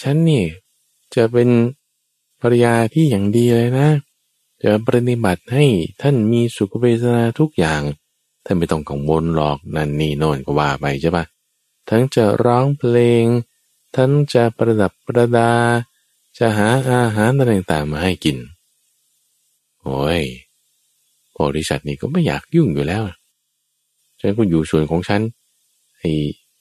[0.00, 0.44] ฉันนี่
[1.14, 1.48] จะเป็น
[2.40, 3.88] ภรรยาที่อย่างดีเลยนะ
[4.64, 5.66] จะปฏิบัติให้
[6.02, 7.82] ท่านมีสุขเวทนาทุกอย่าง
[8.44, 11.24] ท่านไม่ต้องกังวลหรอกนั่นนี่โน่นก็ว่าไปใช่ปะ
[11.90, 13.24] ทั้งจะร้องเพลง
[13.96, 15.50] ทั้งจะประดับประดา
[16.38, 18.36] จะหาอาหารต่างๆมาให้กิน
[19.82, 20.22] โอ้ย
[21.32, 23.02] โพธิสัตว์นี่ก็ไม่อยากยุ่งอยู่แล้ว
[24.20, 25.20] ฉันก็อยู่ส่วนของฉัน
[25.98, 26.12] ไอ้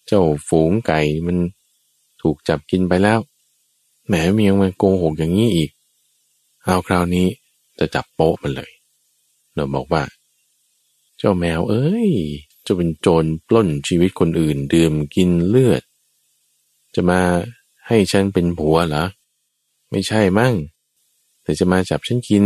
[0.07, 1.37] เจ้าฝูงไก่มัน
[2.21, 3.19] ถูกจับกินไปแล้ว
[4.07, 5.69] แหมมียังมาโกหกอย่างนี้อีก
[6.63, 7.27] เอาคราวนี้
[7.83, 8.71] จะจับโป๊ะมันเลย
[9.55, 10.03] เราบอกว่า
[11.17, 12.11] เจ้าแมวเอ้ย
[12.65, 15.81] จะเป็นโจรปล้นชีวิตคนอื่น ดื่มกินเลือด
[16.95, 17.21] จะมา
[17.87, 19.05] ให้ฉันเป็นผัวเหรอ
[19.91, 20.55] ไม่ใช่มั่ง
[21.43, 22.43] แต่จะมาจับฉันกิน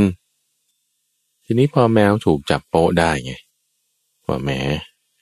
[1.45, 3.34] ทีนี้พอแมวถูกจับโป๊ะได้ไง
[4.28, 4.50] ว่าแหม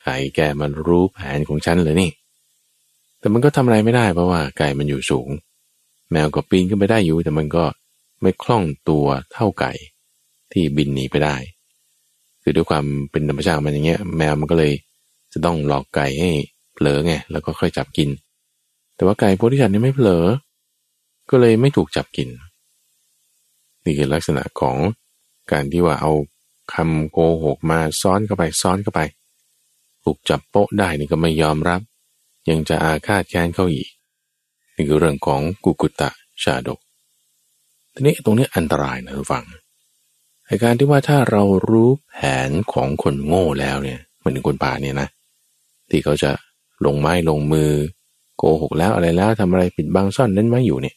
[0.04, 2.12] ไก่แกมันรู้แผนของฉันเลยนี่
[3.20, 5.30] แต่มันก็ทำอะไรไม่ได้เพราะว่าไก่มันอยู่สูง
[6.12, 7.66] แมวก็ปีนขึ้นไปได้อยู่แต่มันก็
[8.22, 9.72] ไม่คล่องตัวเท่าไก่
[10.52, 11.36] ที่บินหนีไปได้
[12.42, 14.74] คือด้วยความเป็นธรรมชาติมันอย่างเงี้ย แมวมันก็เลย
[15.34, 16.32] จะต้องหลอกไก่ให้
[16.74, 18.10] เผลอไงแล้วก็ค่อยจับกิน
[18.96, 20.26] แต่ว่าไก่โพธิสัตว์นี่ไม่เผลอ
[21.30, 22.30] ก็เลยไม่ถูกจับกิน
[23.84, 24.78] นี่คือลักษณะของ
[25.52, 26.12] การที่ว่าเอา
[26.74, 29.02] คำโกหกมาซ้อนเข้าไปซ้อนเข้าไป
[30.04, 31.82] ถูกจับโป๊ะได้นี่ก็ไม่ยอมรับ
[32.50, 33.90] ยังจะอาฆาตแค้นเข้าอีก
[34.76, 36.10] นี่คือเรื่องของกุกุตะ
[36.44, 36.80] ชาดก
[37.94, 39.46] ทีนี้ตรงนี้อันตรายนะทุกฝัง
[40.48, 45.08] ในการที่ว่าถ้าเรารู้แผนของคนโง่แล้วเนี่ยเหมือนคนป่าเนี่ยนะ
[45.90, 46.32] ที่เขาจะ
[46.86, 47.72] ลงไม้ลงมือ
[48.38, 50.96] โกหกแล้วอะไรแล้วทำอะไรปิดบังซ่อนเล่นไว้อยู่เนี่ย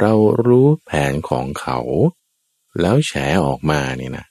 [0.00, 0.12] เรา
[0.46, 1.78] รู้แผนของเขา
[2.80, 3.12] แล้วแฉ
[3.46, 4.26] ออกมาเนี่ยนะ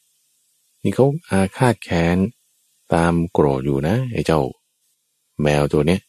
[0.83, 2.17] นี่เขาอาฆาตแค้น
[2.93, 4.39] ตามโกรธอยู่นะไอ้เจ้า
[5.41, 6.01] แมวตัวเนี้ย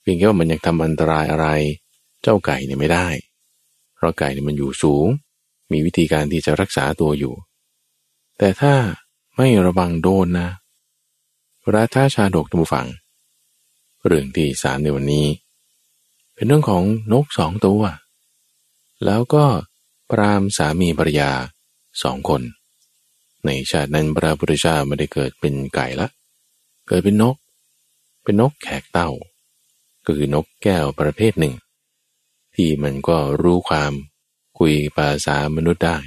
[0.00, 1.46] เพียงแค่ว่ามันยังทำอันตรายอะไร
[2.22, 3.08] เจ้าไก่เนี่ยไม่ได้
[3.96, 5.06] เพราะไก่เนี่ยมันอยู่สูง
[5.70, 7.34] มีวิธีการที่จะรักษาตัวอยู่
[8.38, 8.74] แต่ถ้า
[9.36, 10.48] ไม่ระวังโดนนะ
[11.74, 12.88] ราธาชาดกตุฝัง
[14.06, 15.26] เรื่องที่สามในวันนี้
[16.34, 17.82] เป็นเรื่องของนกสองตัว
[19.04, 19.44] แล้วก็
[20.10, 21.30] ปรามสามีภรรยา
[22.02, 22.42] สองคน
[23.46, 26.08] ในชาตินั้นพระพุทธเจ้าไม่ได้เกิดเป็นไก่ละ
[26.88, 27.36] เกิดเป็นนก
[28.22, 29.10] เป็นนกแขกเต่า
[30.06, 31.54] ก็คือนกแก้วประเภทหนึ่ง
[32.54, 33.92] ที่มันก็รู้ความ
[34.58, 35.98] คุยภาษามนุษย์ได้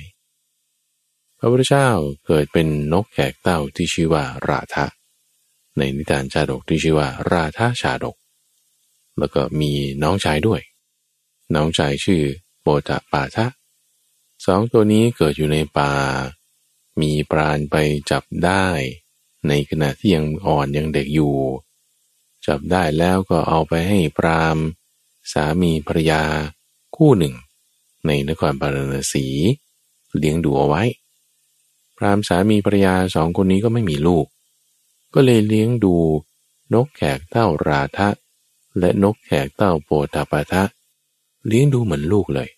[1.37, 1.89] พระพุทธเจ้า
[2.25, 4.85] เกิดเป็นนกแขกเต่าที่ชื่อว่าราธะ
[5.77, 8.15] ในนิทานชาดกที่ชื่อว่าราธาชาดก
[9.17, 9.71] แล้วก็มี
[10.03, 10.61] น้องชายด้วย
[11.55, 12.23] น้องชายชื่อ
[12.61, 13.45] โบตะปาทะ
[14.45, 15.93] สองตัวนี้เกิดอยู่ในป่า
[17.01, 17.75] มีปราณไป
[18.11, 18.65] จับได้
[19.47, 21.35] ในขณะที่ยังอ่อนยังเด็กอยู่
[22.45, 24.57] จับได้แล้วก็เอาไปให้ปราม
[25.33, 26.23] สามีภรรยา
[26.95, 27.35] คู่หนึ่ง
[28.07, 29.25] ในนครปารณสี
[30.17, 30.83] เลี้ยงดูเอาไว้
[31.97, 34.25] พรามสามีภรรยาสองคนนี้ก็ไม่มีลูก
[35.13, 35.95] ก็เลยเลี้ยงดู
[36.73, 38.09] นกแขกเต้าราทะ
[38.79, 40.63] และนกแขกเต้าโปตาปาทะ
[41.47, 42.49] เลี้ยงดูเหมือนลูกเลย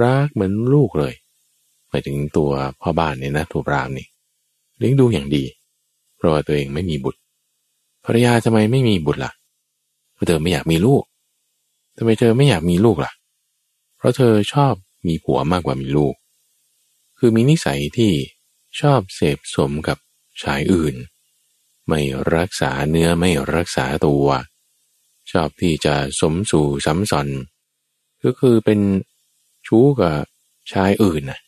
[0.00, 1.14] รักเหมือนลูกเลย
[1.88, 4.06] หมายถึงตัวพ่อบ้านเนี่ยนะทูรามนี่
[4.78, 5.44] เลี้ยงดูอย่างดี
[6.16, 7.20] เพราะว่าตัวเองไม่มีบุตร
[8.04, 9.32] ภรรยาทำไมไม่มีบุตรละ่ะ
[10.14, 11.02] เพราะเธอไม่อยากมีลูก
[11.96, 13.12] ทำไมเธอไม่อยากมีลูกละ่ะ
[14.00, 14.74] เพราะเธอชอบ
[15.06, 16.14] มีผัวมากกว่ามีลูก
[17.18, 18.12] คือมีนิสัยที่
[18.80, 19.98] ชอบเสพสมกับ
[20.42, 20.94] ชายอื่น
[21.88, 22.00] ไม่
[22.36, 24.26] รักษาเนื้อไม่รักษาตัว
[25.32, 27.28] ชอบที่จะสมสู่สัมสอน
[28.24, 28.80] ก็คือเป็น
[29.66, 30.16] ชู้กับ
[30.72, 31.40] ชายอื่นนะ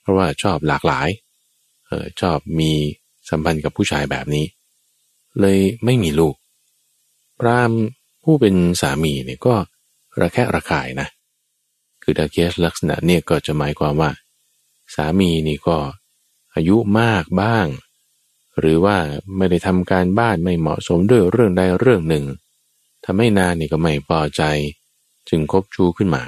[0.00, 1.08] เพราะว่าชอบหลากหลาย
[1.86, 2.72] เออชอบมี
[3.30, 4.44] สัมพันธ์กับผู้ชายแบบนี้
[5.40, 6.34] เลยไม่มีลูก
[7.40, 7.72] พราม
[8.24, 9.54] ผู้เป็นสามีเนี่ยก็
[10.20, 11.08] ระแคะระคายนะ
[12.10, 14.10] คือถ้าเคสลักษณะเนี่ยก็จะหมายความว่า
[14.94, 15.76] สามีนี่ก็
[16.54, 17.66] อายุมากบ้าง
[18.58, 18.96] หรือว่า
[19.36, 22.24] ไม่ได้ทำการบ้านไม่เหมาะสมด้วยเรื่องใดเรื่องหนึ่ง
[23.04, 24.42] ทำให้นานนี่ก็ไม่พอใจ
[25.28, 26.22] จึงคบชู้ขึ้นมา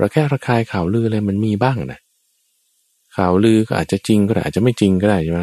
[0.00, 2.00] ระแคะระคายข่าวลืออะไรมันมีบ้างนะ
[3.16, 5.42] ข่าวลือก็อาจจะจริงก็ได้อาจจะไม่จริงก็ได้ใช่ไหม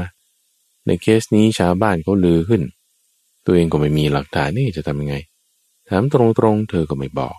[0.85, 2.61] ในเคสนี้ชาวบ้านเขาลือขึ้น
[3.45, 5.15] ตัวเองก็ไม่มีหลักฐานนี่จะทำยังไง
[5.89, 7.37] ถามตรงๆ เธอก็ไม่บอก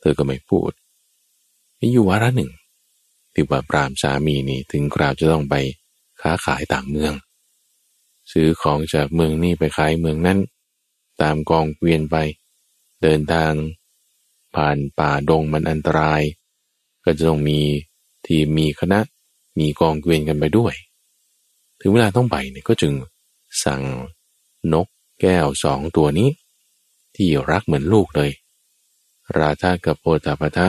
[0.00, 0.70] เธอก็ไม่พูด
[1.80, 2.50] มีอยู่วาระหนึ่ง
[3.34, 5.54] ที่ว่าปรามสามีนี่ถึงคราวจะต้องไป
[6.20, 7.12] ค้าขายต่างเมือง
[8.32, 10.38] ซื้อของจากเมืองนี้ไปขายเมืองนั้น
[11.20, 12.16] ตามกองเกวียนไป
[13.02, 13.52] เดินทาง
[14.54, 16.22] ผ่านป่าดงมันอันตราย
[17.04, 17.60] ก็จะต้องมี
[18.26, 19.00] ทีมมีคณะ
[19.58, 20.74] มีกองเกวียนกันไปด้วย
[21.80, 22.92] ถึงเวลาต้องไปเนี่ยก็จึง
[23.64, 23.82] สั่ง
[24.72, 24.86] นก
[25.20, 26.28] แก้วสองตัวนี้
[27.14, 28.30] ที่รักเหมือนลูกเลย
[29.38, 30.66] ราธากับโพธาปทะ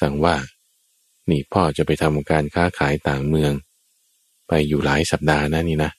[0.00, 0.36] สั่งว่า
[1.30, 3.52] นี่พ่อจะไปทำการค้าขายต่างเมือง
[4.48, 5.92] ไปอยู่หลายสัปดาห์นะนี่นะ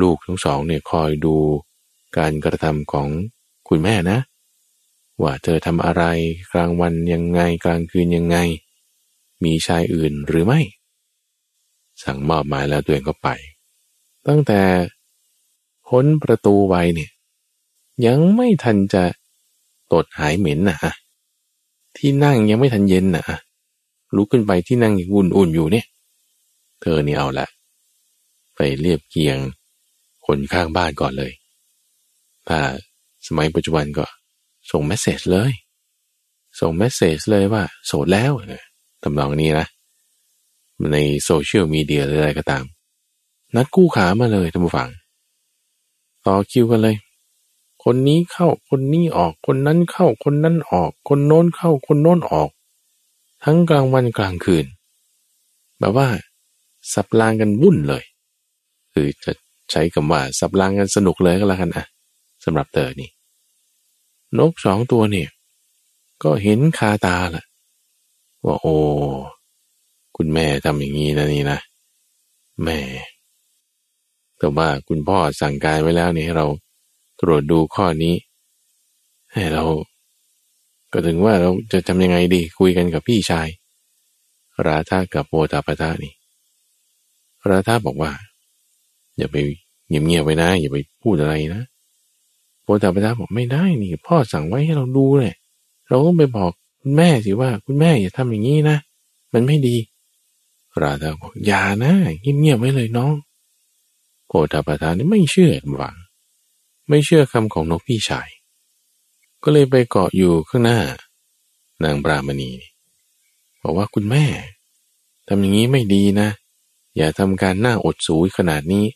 [0.00, 1.36] ลูกทั้งสองเนี่ยคอยดู
[2.18, 3.08] การกระทำของ
[3.68, 4.18] คุณแม่นะ
[5.22, 6.04] ว่าเธอทำอะไร
[6.52, 8.36] กลางวันยังไงกลางคืนยังไง
[9.44, 10.60] มีชายอื่นหรือไม่
[12.02, 13.28] สั่งมอบหมายแล้วตัวเองก็ไป
[14.26, 14.60] ตั้งแต่
[15.88, 17.10] พ้นประตูไว้เนี่ย
[18.06, 19.04] ยังไม่ทันจะ
[19.92, 20.78] ตดหายเหม็นนะ
[21.96, 23.24] ที่นั่งยังไม่ทันเย็นนะ
[24.16, 25.86] ลุกขึ้นไปที่นั่งอุ่นๆอยู่เนี่ย
[26.80, 27.46] เธอนี่เอาละ
[28.54, 29.38] ไปเรียบเคียง
[30.26, 31.32] คนข้างบ้านก่อนเลย
[32.48, 32.58] ถ้า
[33.26, 34.04] สมัยปัจจุบันก็
[34.70, 35.52] ส่งเมสเซจเลย
[36.60, 38.32] ส่งเมสเซจเลยว่า โสดแล้ว
[39.02, 39.66] ตำนองนี้นะ
[40.92, 42.64] ในโซเชียลมีเดียออะไรก็ตาม
[43.54, 44.88] นัดกู้ขามาเลยท่านผู้ฟัง
[46.26, 46.96] ต่อคิวกันเลย
[47.84, 52.50] คนนี้เข้าคนนี้ออก คนนั้นเข้าคนนั้นออก คนโน้นเข้าคนโน้นออก
[53.44, 54.66] ทั้งกลางวันกลางคืน
[55.78, 56.08] แบบว่า
[56.92, 58.04] สับลางกันวุ่นเลย
[58.92, 59.32] คือจะ
[59.70, 61.84] ใช้คำว่าสับลางกันสนุกเลยก็แล้วกันอะ
[62.44, 63.10] สำหรับเธอนี่
[64.38, 65.28] นกสองตัวเนี่ย
[66.22, 67.44] ก็เห็นคาตาละ
[68.44, 68.76] ว่าโอ้
[70.16, 71.58] คุณแม่ทำอย่างนี้นะนี่นะ
[72.64, 72.78] แม่
[74.38, 76.46] แต่ว่าคุณพ่อสั่งการไว้แล้วนี่ให้เรา
[77.22, 78.14] ตรวจดูข้อนี้
[79.32, 79.64] ให้เรา
[80.92, 83.48] ก็ถึงว่าเราจะทำยังไงดีคุยกันกับพี่ชาย
[84.66, 86.14] ราธากับโอตาปตานี่
[87.50, 88.12] ราธาบอกว่า
[89.16, 89.36] อย่าไป
[89.88, 91.62] เงียบๆไว้นะ อย่าไปพูดอะไรนะ
[92.62, 95.34] โอตาปตาบอกไม่ได้นี่ พ่อสั่งไว้ให้เราดูเลย
[95.88, 98.76] เราก็ไปบอกคุณแม่สิว่า คุณแม่อย่าทำอย่างนี้นะ
[99.32, 99.76] มันไม่ดี
[100.82, 101.92] ราธาบอกอย่านะ
[102.40, 103.14] เงียบๆไว้เลยน้อง
[104.28, 105.96] โอตาปตานี่ไม่เชื่อหวัง
[106.94, 108.28] ไม่เชื่อคำของนกพี่ชาย
[109.42, 110.80] ก็เลยไปเกาะอยู่ข้างหน้า
[111.84, 112.50] นางปรามณี
[113.62, 114.24] บอกว่าคุณแม่
[115.26, 116.28] ทำอย่างนี้ไม่ดีนะ
[116.96, 118.86] อย่าทำการหน้าอดสูยขนาดนี้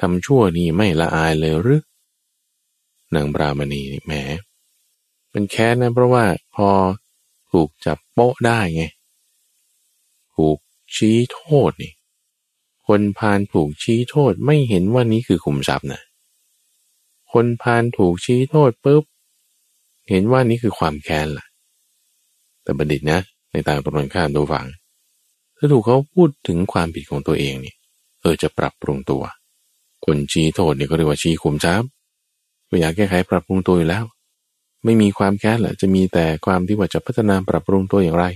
[0.00, 1.82] ทำชั่วนี่ไม่ละอายเลยหรือ
[3.14, 4.12] นางปรามณีแหม
[5.30, 6.68] เป็นแค้นนะเพราะว่าพอ
[7.50, 8.84] ถูกจับโป๊ะได้ไง
[10.34, 10.58] ถูก
[10.94, 11.92] ชี้โทษนี่
[12.86, 16.02] คนพานถูกชี้โทษไม่เห็นว่านี้คือขุมทรัพย์นะ
[17.32, 19.04] คนพานถูกชี้โทษปุ๊บ
[20.08, 21.46] เห็นว่านี่คือความแค้นล่ะ
[22.62, 23.20] แต่บัณฑิตนะ
[23.52, 24.66] ในต่างตรงข้ามดูฟัง
[25.56, 27.74] ถ้าถูกเขาพูดถึงความผิดของตัวเองนี่
[28.20, 29.22] เออจะปรับปรุงตัว
[30.04, 34.04] คนชี้โทษเนี่ยก็เรียกว่าชี้คุมช้ำไม่อยากแก้ไขปรับปรุงตัวอยู่แล้ว
[34.84, 38.26] ไม่มีความแค้นแหละจะมีแต่ความที่ว่าจะพัฒนาปรับปรุงตัวอย่างไร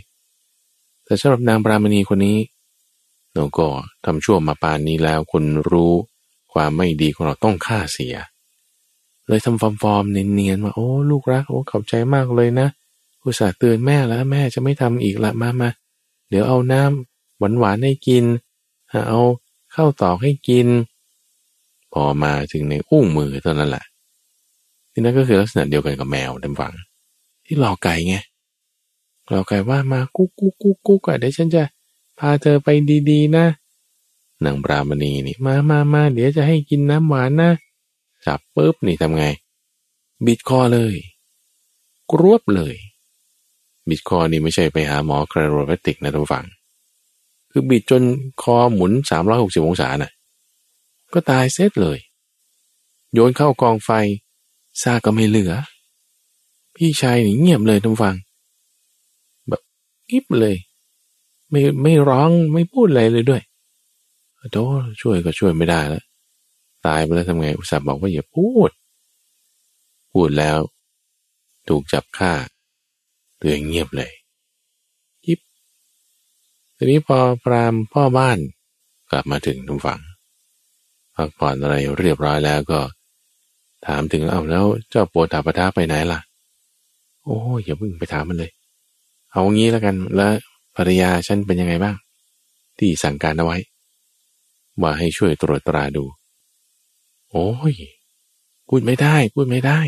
[1.05, 2.39] แต่สำหรับนางปรามณีคนนี้
[3.35, 3.67] เราก็
[4.05, 5.93] ทำชั่วมาปานนี้แล้วคนรู้
[6.53, 8.15] ความไม่ดีของเราต้องฆ่าเสีย
[9.29, 12.69] เลยทำฟอร์มๆเนียนๆว่าโอ้ลูกรักโอ้ขอบใจมากเลยนะ
[13.23, 15.71] อุตส่าห์เตือนแม่แล้วแม่จะไม่ทำอีกละมามา
[16.29, 18.25] เดี๋ยวเอาน้ำหวานๆให้กิน
[19.09, 19.21] เอา
[19.75, 20.67] ข้าวตอกให้กิน
[21.93, 23.85] พอมาถึงในอุ้งมือเท่านั้นแหละ
[24.93, 26.73] ที่นั่นก็คือลักษณะเดียวกันกับแมวดำฝัง
[27.45, 28.17] ที่หลอกไก่ไง
[29.29, 31.63] หลอกไก่ว่ามากุ๊กกุ๊กกุ๊กกุ๊กเดี๋ยวฉันจะ
[32.19, 32.69] พาเธอไป
[33.11, 33.47] ดีๆนะ
[34.45, 37.51] นางปรามณีนี่มามามาเดี๋ยวจะให้กินน้ำหวานนะ
[38.27, 39.25] จับปุ๊บนี่ทำไง
[40.27, 40.95] บิดคอเลย
[42.13, 42.75] กรวบเลย
[43.89, 46.47] บิดคอนี่ไม่ใช่ไปหาหมอคาโรแพติกนะทุกฝัง
[47.51, 48.03] คือบิดจน
[48.43, 50.13] คอหมุนสามร้อยหกสิบองศาน่ะ
[51.13, 51.99] ก็ตายเสร็จเลย
[53.13, 53.91] โยนเข้ากองไฟ
[54.83, 55.53] ซาก็ไม่เหลือ
[56.77, 58.15] พี่ชายนี่เงียบเลยทุกฟัง
[59.49, 59.63] แบบ
[60.11, 60.57] งิบเลย
[61.51, 63.43] ไม่ไม่ร้องไม่พูดอะไรเลยด้วย
[64.53, 64.65] โธ่
[65.01, 66.05] ช่วยก็ช่วยไม่ได้แล้ว
[66.87, 68.71] ตายไปแล้วทำไง อุตส่าห์บอกว่าอย่าพูด
[70.13, 70.59] พูดแล้ว
[71.69, 72.33] ถูกจับฆ่า
[73.41, 74.13] ตัวเองเงียบเลย
[75.27, 75.41] ยิบ
[76.77, 78.39] ทีนี้พอพรามพ่อบ้าน
[79.11, 80.01] กลับมาถึงทุกฝั่ง
[81.15, 82.81] พักผ่อนอะไรเรียบร้อยแล้วก็
[83.87, 86.21] ถามถึงเอาแล้วเจ้าโปตาปทาไปไหนล่ะ
[87.25, 88.51] โอ้อย่าเพิ่งไปถามมันเลย
[89.33, 90.33] เอางี้แล้วกันแล้ว
[90.77, 91.97] ภรรยาฉันเป็นยังไงบ้าง
[92.79, 93.59] ที่สั่งการเอาไว้
[94.81, 96.05] ว่าให้ช่วยตรวจตราดู
[97.37, 97.77] โอ้ย
[98.69, 99.81] พูดไม่ได้ พูดไม่ได้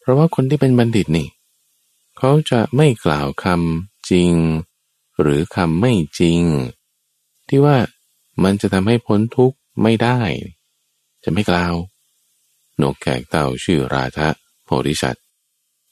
[0.00, 1.28] เพราะว่าคนที่เป็นบัณฑิตนี่
[2.18, 4.32] เขาจะไม่กล่าวคำจริง
[5.20, 6.42] หรือคำไม่จริง
[7.48, 7.76] ที่ว่า
[8.42, 10.18] มันจะทำให้พ้นทุกข์ไม่ได้
[11.24, 11.74] จะไม่กล่าว
[12.80, 14.28] นกแขกเต่าชื่อราธะ
[14.64, 15.24] โพธิสัตว์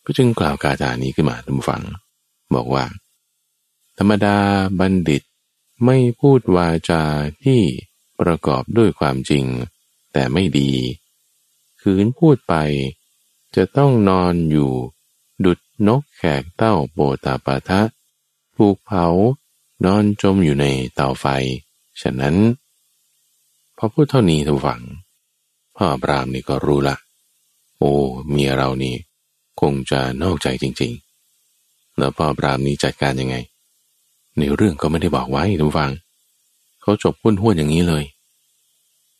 [0.04, 1.82] ก็จึงกล่าวกาจานี้ขึ้นมาทุกฝัง
[2.54, 2.84] บอกว่า
[3.98, 4.36] ธรรมดา
[4.80, 5.22] บัณฑิต
[5.84, 7.02] ไม่พูดวาจา
[7.44, 7.60] ที่
[8.20, 9.44] ประกอบด้วยความจริง
[10.18, 10.70] แต่ไม่ดี
[11.82, 12.54] คืนพูดไป
[13.56, 14.72] จะต้องนอนอยู่
[15.44, 17.80] ดุดนกแขกเต้าโบตาปะทะ
[18.56, 19.06] ถูกเผา
[19.84, 21.26] นอนจมอยู่ในเตาไฟ
[22.00, 22.36] ฉะนั้น
[23.76, 24.82] พอพูดเท่านี้ทุกฝัง
[25.76, 26.96] พ่อปรามนี่ก็รู้ละ
[27.78, 27.92] โอ้
[28.28, 28.94] เมียเรานี่
[29.60, 30.92] คงจะนอกใจจริง
[31.44, 33.36] ๆ แล้วพ่อปรามนี้จัดการยังไง
[34.38, 35.92] ในเรื่องก็ไม่ได้บอกไว้ทุกฝัง
[36.82, 38.04] เขาจบหุ้นห้วนอย่างนี้เลย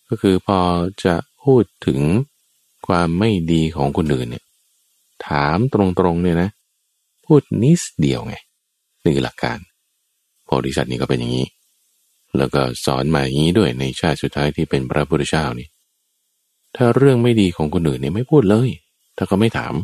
[0.09, 0.59] ก็คือพอ
[1.05, 1.15] จะ
[1.45, 2.01] พูดถึง
[2.87, 4.45] ความไม่ดีของคนอื่นเนี่ย
[5.27, 6.51] ถามตรงๆเนี่ยนะ
[7.27, 8.35] พูดนิดเดียวไง
[9.03, 9.59] นี่คือหลักการ
[10.45, 11.47] โพธิสัตว์นี่ก็เป็นอย่างนี้
[12.39, 15.69] แล้วก็สอนมาอย่างนี้ด้วยในชาติสุดท้ายที่เป็นพระพุทธเจ้านี่
[16.77, 18.71] ถ้าเรื่องไม่ดีของคนอื่นเนี่ยไม่พูดเลย
[19.17, 19.75] ถ้าเขาไม่ถาม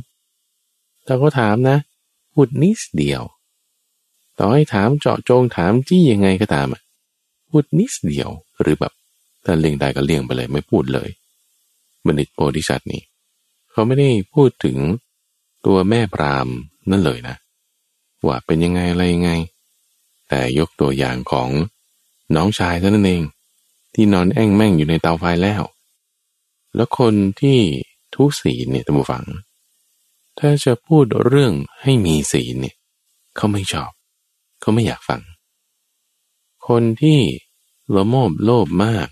[1.07, 1.77] ถ้าเขาถามนะ
[2.33, 3.23] พูดนิดเดียว
[4.39, 6.81] ต่อให้ถามเจาะจงถามจี้ยังไงก็ตามอะ
[7.51, 8.31] พูดนิดเดียว
[8.61, 8.93] หรือแบบ
[9.45, 11.09] ถ้าเลี่ยงได้ก็เลี่ยงไปเลยไม่พูดเลย
[12.07, 13.03] บัณฑิตโพธิสัตว์นี่
[13.71, 14.77] เขาไม่ได้พูดถึง
[15.67, 16.49] ตัวแม่พราม
[16.91, 17.37] นั่นเลยนะ
[18.27, 19.31] ว่าเป็นยังไงอะไรยังไง
[20.29, 21.49] แต่ยกตัวอย่างของ
[22.37, 23.23] น้องชายเท่านั้นเอง
[23.95, 25.63] ที่นอนแอ่งแม่งอยู่ในเตาไฟแล้ว
[26.75, 27.59] แล้วคนที่
[28.15, 29.25] ทุศีลเนี่ยท่านผู้ฟัง
[30.39, 31.53] ถ้าจะพูดเรื่อง
[31.83, 32.77] ให้มีศีลเนี่ย
[33.37, 33.91] เขาไม่ชอบ
[34.61, 35.21] เขาไม่อยากฟัง
[36.69, 37.19] คนที่
[37.95, 39.09] ละโมบโลภมาก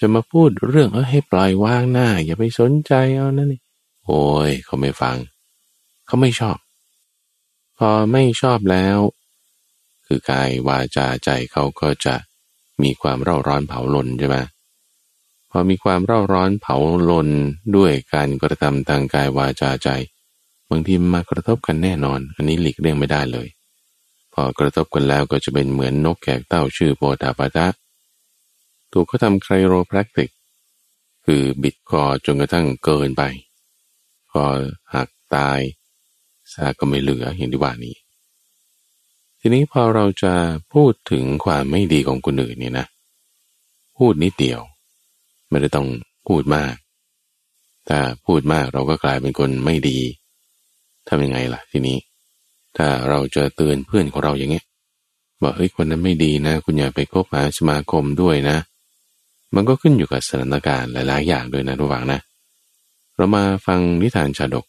[0.00, 3.60] จะมาพูดเรื่องเออให้ปล่อยวางหน้า อย่าไปสนใจเอานั่นนี่
[4.06, 5.16] โอ้ยเขาไม่ฟัง
[6.06, 6.58] เขาไม่ชอบ
[7.78, 8.98] พอไม่ชอบแล้ว
[10.06, 12.14] คือกายวาจาใจเขาก็จะ
[12.82, 14.36] มีความเร่าร้อนเผาลนใช่ไหม
[15.50, 16.76] พอมีความเร่าร้อนเผา
[17.10, 17.28] ลน
[17.76, 19.88] ด้วยการกระทำทางกายวาจาใจ
[20.70, 23.48] บางทีมากระทบกันแน่นอน อันนี้หลีกเลี่ยงไม่ได้เลย
[24.34, 27.66] พอกระทบกันแล้วก็จะเป็นเหมือนนกแขกเต้าชื่อโปตาปาตะ
[28.92, 30.30] ถูกเขาทำไครโรแพคติก
[31.26, 33.22] คือบิดคอจนกระทั่งเกินไป
[34.32, 34.44] คอ
[34.94, 35.60] หักตาย
[36.52, 37.94] ซาก็ไม่เหลืออย่างที่ว่านี้
[39.40, 40.34] ทีนี้พอเราจะ
[40.72, 42.86] พูดถึงความไม่ดีของคนอื่นเนี่ยนะ
[43.98, 44.60] พูดนิดเดียว
[45.48, 45.88] ไม่ได้ต้อง
[46.28, 46.74] พูดมาก
[47.88, 49.98] ถ้าพูดมากเราก็กลายเป็นคนไม่ดี
[51.08, 51.98] ทำยังไงล่ะทีนี้
[52.76, 54.64] ถ้าเราจะเตือนเพื่อนของเราอย่างเงี้ย
[55.42, 58.56] บอกเฮ้ยคนนั้นไม่ดีนะ คุณอย่าไปคบหาสมาคมด้วยนะ
[59.54, 62.20] มันก็ขึ้นอยู่กับสถานการณ์หลาย ๆ อย่างด้วยนะทุกฝังนะ
[63.16, 64.66] เรามาฟังนิทานชาดก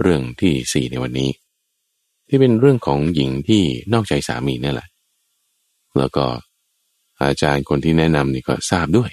[0.00, 1.30] เรื่องที่สี่ในวันนี้
[2.28, 4.88] ที่เป็นเรื่องของหญิงที่นอกใจสามีนี่แหละ
[5.98, 6.24] แล้วก็
[7.22, 9.10] อาจารย์คนที่แนะนำนี่ก็ทราบด้วย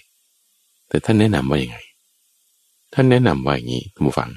[0.88, 1.78] แต่ท่านแนะนำว่าอย่างไง
[2.94, 4.32] ท่านแนะนำว่าอย่างนี้ทุกฝัง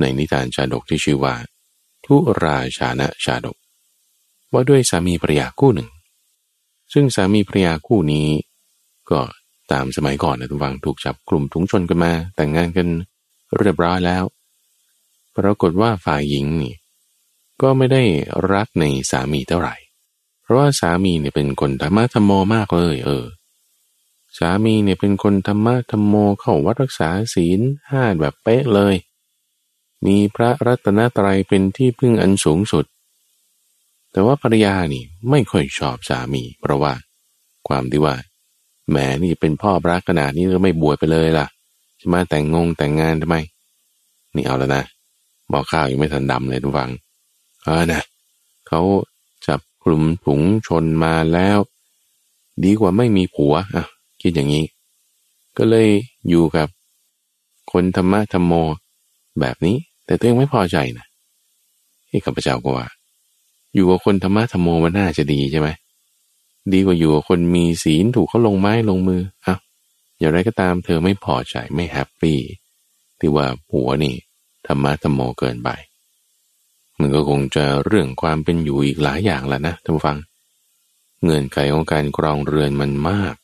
[0.00, 1.34] ในนิทานชาดกที่ชื่อว่า
[2.04, 3.56] ทุราชานะชาดก
[4.52, 5.88] ว่าด้วยสามีภรรยาคู่หนึ่ง
[6.92, 8.26] ซึ่งสามีภรรยาคู่นี้
[9.10, 9.20] ก็
[9.72, 12.88] ตามสมัยก่อนนะทุกฝังถูกจับกลุ่มถุงชนกันมา แต่งงานกัน
[13.58, 14.24] เรียบร้อยแล้ว
[15.36, 16.74] ปรากฏว่าฝ่ายหญิงนี่
[17.62, 18.02] ก็ไม่ได้
[18.52, 19.74] รักในสามีเท่าไหร่
[20.42, 23.26] เพราะว่าสามีเนี่ยเป็นคนธรรมะธรรมโมมากเลย เออ
[24.38, 27.60] สามีเนี่ยเป็นคนธรรมะธรรมโมเข้าวัดรักษาศีล
[27.90, 28.94] ห้าแบบเป๊ะเลย
[30.06, 32.84] มีพระรัตนตรัยเป็นที่พึ่งอันสูงสุด
[34.12, 36.92] แต่ว่าภรรยานี่ไม่ค่อยชอบสามี เพราะว่า
[37.68, 38.14] ความที่ว่า
[38.90, 41.46] แหมนี่เป็นพ่อพระขนาดนี้ก็ไม่บวชไปเลยล่ะ
[42.00, 43.36] จะมาแต่งงงแต่งงานทำไม
[44.34, 44.82] นี่เอาแล้วนะ
[45.48, 46.90] หมอข้าวยังไม่ทันดำเลยทุกฝัง
[47.64, 48.02] เออนะ
[48.68, 48.80] เขา
[49.46, 51.58] จับกลุ่มถุงชนมาแล้ว
[52.64, 53.84] ดีกว่าไม่มีผัวอะ
[54.22, 54.64] คิดอย่างนี้
[55.58, 55.88] ก็เลย
[56.28, 56.68] อยู่กับ
[57.72, 58.52] คนธรรมะธรรมโม
[59.40, 59.76] แบบนี้
[60.06, 61.06] แต่ตัวเองไม่พอใจนะ
[62.08, 62.86] ที่ข้าพเจ้าก็ว่า
[63.74, 65.68] อยู่กับคนธรรมะธรรมโมมันน่าจะดีใช่ไหม
[66.72, 69.56] ดีกว่าอยู่กับคนมีศีลถูกเขาลงไม้ลงมืออะ
[70.18, 72.38] อย่างไรก็ตามเธอไม่พอใจไม่แฮปปี้
[73.18, 74.14] ที่ว่าผัวนี่
[74.66, 75.70] ธรรมะธรรมโมเกินไป
[76.98, 80.18] มันก็คงจะเรื่องความเป็นอยู่อีกหลายอย่างแหละนะท่านฟัง
[81.22, 83.34] เงื่อนไขของการครองเรือนมันมาก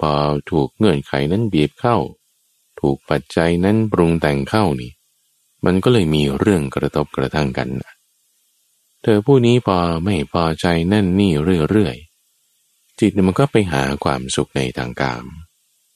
[0.00, 0.12] พอ
[0.50, 1.96] ถูกเงื่อนไขนั้นบีบเข้า
[2.80, 4.92] ถูกปัจจัยนั้นปรุงแต่งเข้านี่
[5.64, 7.68] มันก็เลยมีเรื่องกระทบกระทั่งกัน
[9.02, 11.32] เธอผู้นี้พอไม่พอใจนั่นนี่
[11.70, 11.96] เรื่อย
[13.00, 15.24] จิตมันก็ไปหาความสุขในทางกาม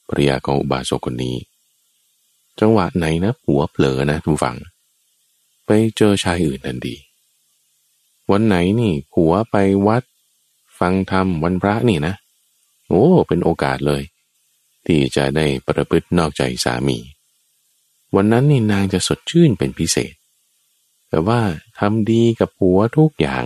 [0.07, 1.37] ปริยาของอุบาสกคนนี้
[2.59, 4.57] จังหวะไหนนะหัวเผลอนะทุกฝัง
[5.65, 6.95] ไปเจอชายอื่นทันดี
[8.31, 9.55] วันไหนนี่ผัวไป
[9.87, 10.03] วัด
[10.79, 12.13] ฟังธรรมวันพระนี่นะ
[12.87, 14.01] โอ้เป็นโอกาสเลย
[14.85, 16.97] ที่จะได้ประพฤตินอกใจสามี
[18.15, 20.13] วันนั้นนี่นางจะสดชื่นเป็นพิเศษ
[21.09, 21.41] แต่ว่า
[21.79, 23.45] ทำดีกับผัวทุกอย่าง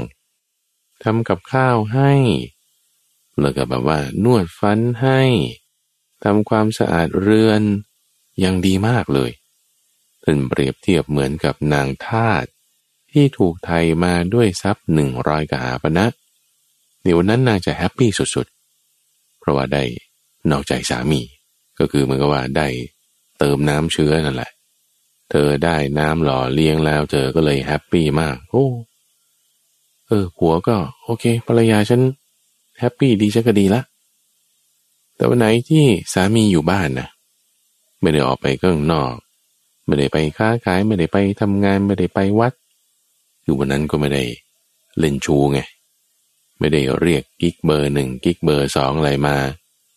[1.03, 2.11] ทำกับข้าวให้
[3.41, 5.21] แล้วก็แบบว่า นวดฟันให้
[6.23, 7.61] ทำความสะอาดเรือน
[8.43, 9.31] ยังดีมากเลย
[10.23, 12.45] ท่านเปรียบเทียบเหมือนกับนางทาต
[13.11, 16.05] ที่ถูกไทยมาด้วยทรัพย์หนึ่งร้อยกหาปณะ
[17.03, 19.83] เดี๋ยวนั้นนางจะแฮปปี้สุดๆ เพราะว่าได้
[20.51, 21.21] นอกใจสามี
[21.79, 22.67] ก็คือเหมือนกับว่าได้
[23.39, 24.51] เติมน้ำเชื้อนั่นแหละ
[25.31, 28.65] เธอได้น้ำหล่อเลี้ยงแล้ว เธอก็เลย happy มาก โอ้
[30.07, 32.01] เออผัวก็ โอเคภรรยาฉัน
[32.79, 33.81] happy ดีฉันก็ดีละ
[35.15, 37.07] แต่วันไหนที่สามีอยู่บ้านนะ
[38.01, 39.13] ไม่ได้ออกไปข้างนอก
[39.85, 42.53] ไม่ได้ไปค้าขาย ไม่ได้ไปทำงานไม่ได้ไปวัด
[43.43, 44.23] คือวันนั้นก็ไม่ได้
[44.99, 45.59] เล่นชูไง
[46.59, 49.35] ไม่ได้เรียกกิ๊กเบอร์หนึ่งกิ๊กเบอร์สองอะไรมา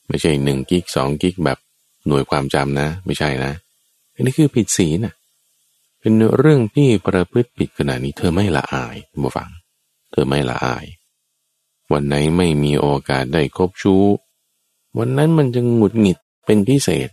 [0.09, 1.59] ไม่ใช่หนึ่งกิ๊กสองกิ๊กแบบ
[2.07, 3.53] หน่วยความจำนะ ไม่ใช่นะ
[4.15, 5.15] อันนี้คือผิดศีลนะ
[6.01, 9.51] เป็นเรื่องที่ประพฤติผิดขนาดนี้เธอไม่ละอายบ่ฟัง
[10.13, 10.85] เธอไม่ละอาย
[11.93, 14.05] วันไหนไม่มีโอกาสได้คบชู้
[14.99, 17.09] วันนั้นมันจะหงุดหงิดเป็นพิเศษ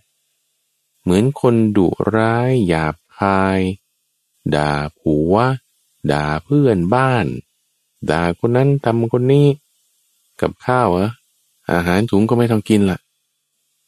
[1.01, 3.59] เหมือนคนดุร้ายหยาบคาย
[4.55, 5.35] ด่าผัว
[6.11, 7.25] ด่าเพื่อนบ้าน
[8.09, 9.47] ด่าคนนั้นทำคนนี้
[10.41, 11.09] กับข้าวอะ
[11.67, 12.99] ออาหารถุงก็ไม่ต้องกินละ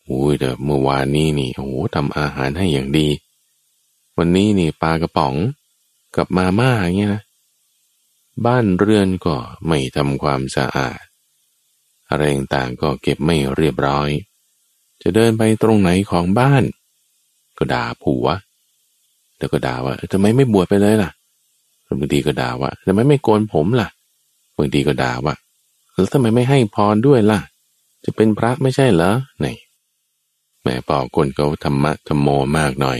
[0.03, 3.07] โอ้ยเดี๋ยวเมื่อวานนี้นี่โอ้ทำอาหารให้อย่างดี
[4.17, 5.33] วันนี้นี่ปลากระป๋อง
[6.15, 7.23] กับมาม่าอย่างเงี้ยนะ
[8.45, 9.35] บ้านเรือนก็
[9.67, 11.01] ไม่ทำความสะอาด
[12.09, 14.09] อะไรต่างก็เก็บไม่เรียบร้อย
[15.01, 16.63] จะเดินไปตรงไหนของบ้าน
[17.57, 18.27] ก็ด่าผัว
[19.37, 21.11] แล้วก็ด่าว่าทำไมไม่บวชไปเลยล่ะ
[21.99, 23.89] บางทีก็ด่าว่าทำไมไม่โกนผมล่ะ
[24.57, 25.35] บางทีก็ด่าว่า
[25.93, 27.39] แล้วทำไมไม่ให้พรด้วยล่ะ
[28.05, 29.13] จะเป็นพระไม่ใช่เหรอ
[29.43, 29.55] นี่
[30.63, 32.27] แม่ปอคนเขาธรรมะธรรมโม
[32.57, 32.99] มากหน่อย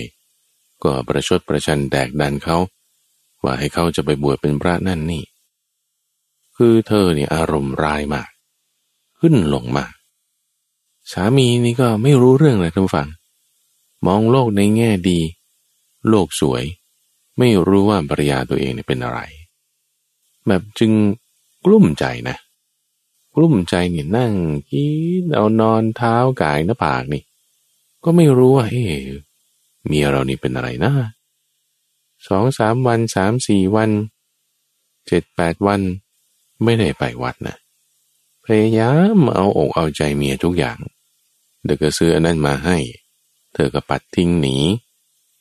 [0.83, 2.57] ก็ประชดประชันแดกดันเขา
[3.43, 5.23] ว่าให้เขาจะไปบวชเป็นพระนั่นนี่
[6.57, 8.29] คือเธอเนี่ยอารมณ์ร้ายมาก
[9.19, 9.91] ขึ้นลงมาก
[11.11, 13.07] สามีนี่ก็ไม่รู้เรื่องเลยท่านฟัง
[14.05, 15.19] มองโลกในแง่ดี
[16.09, 16.63] โลกสวย
[17.39, 19.19] ไม่รู้ว่าภรรยาตัวเองเนี่ยเป็นอะไร
[20.47, 20.91] แบบจึง
[21.65, 22.37] กลุ้มใจนะ
[23.35, 24.33] กลุ้มใจเนี่ยนั่ง
[24.71, 24.85] กิ
[25.21, 27.23] นเอานอนเท้ากายหน้าผากนี่
[28.03, 28.85] ก็ไม่รู้ว่าเฮ้
[29.85, 30.93] เมียเรานี่เป็นอะไรนะ
[32.27, 33.91] สองสามวันสามสี่วัน
[35.07, 35.81] เจ็ดแปดวัน
[36.63, 37.57] ไม่ได้ไปวัดนะ
[38.45, 40.77] พยายามเอาอกเอาใจเมียทุกอย่าง
[41.63, 42.77] เด็กก็ซื้ออันนั้นมาให้
[43.53, 44.57] เธอก็ปัดทิ้งหนี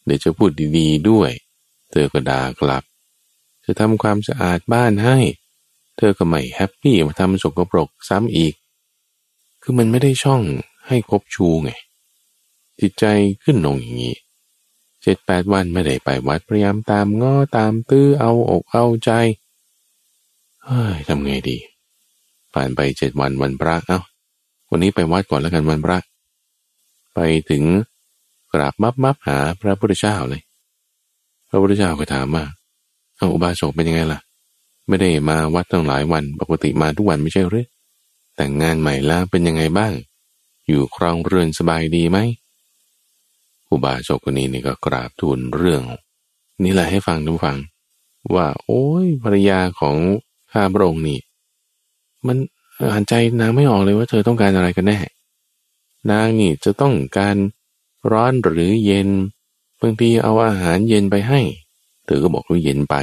[0.04, 1.30] เดี๋ยวจะพูดดีๆด้วย
[1.90, 2.84] เธอก็ด่ากลับ
[3.64, 5.18] จะทำความสะอาดบ้านให้
[5.96, 8.54] เธอก็ไม่แฮปปี้มาทำสกปรกซ้ำอีก
[9.62, 10.42] คือมันไม่ได้ช่อง
[10.86, 11.70] ให้คบชูไง
[12.80, 13.04] จิตใจ
[13.42, 14.16] ขึ้นลงอย่างนี้
[15.08, 19.10] เจ็ดแปดวันไม่ได้ไปวัดพยายามตามง้อตามตื้อเอาอกเอาใจ
[20.64, 21.56] เฮ้ยทำไงดี
[22.54, 24.00] ผ่านไปเจ็ดวันวันพระเอา้า
[24.70, 25.98] วันนี้ไปวัดก่อนแล้วกันวันพระ
[27.14, 27.62] ไปถึง
[28.52, 30.42] กราบมับมับหาพระพุทธเจ้าเลย
[31.48, 32.44] พระพุทธเจ้าก็ถามว่า
[33.16, 34.20] เอาอุบาสกเป็นยังไงล่ะ
[34.88, 37.66] ไม่ได้มาวัดตั้งหลายวันปกติมาทุกวันไม่ใช่หรือ
[38.36, 39.92] แต่งงานใหม่แล้วเป็นยังไงบ้าง
[40.68, 42.18] อยู่ครองเรือนสบายดีไหม
[43.70, 45.82] อุบาสกคนนี้นี่ก็กราบทูลเรื่อง
[46.64, 47.58] นี่แหละให้ฟังทุกฟัง
[48.34, 49.96] ว่า โอ้ยภรรยาของ
[50.52, 51.18] ข้าพระองค์นี่
[52.26, 52.36] มัน
[52.90, 54.98] อ่านใจนางไม่ออกเลยว่าเธอต้องการอะไรกันแน่
[56.10, 57.36] นางนี่จะต้องการ
[58.12, 59.08] ร้อนหรือเย็น
[59.80, 61.40] บางทีเอาอาหารเย็นไปให้
[62.06, 62.96] เธอก็บอกว่าเย็นไป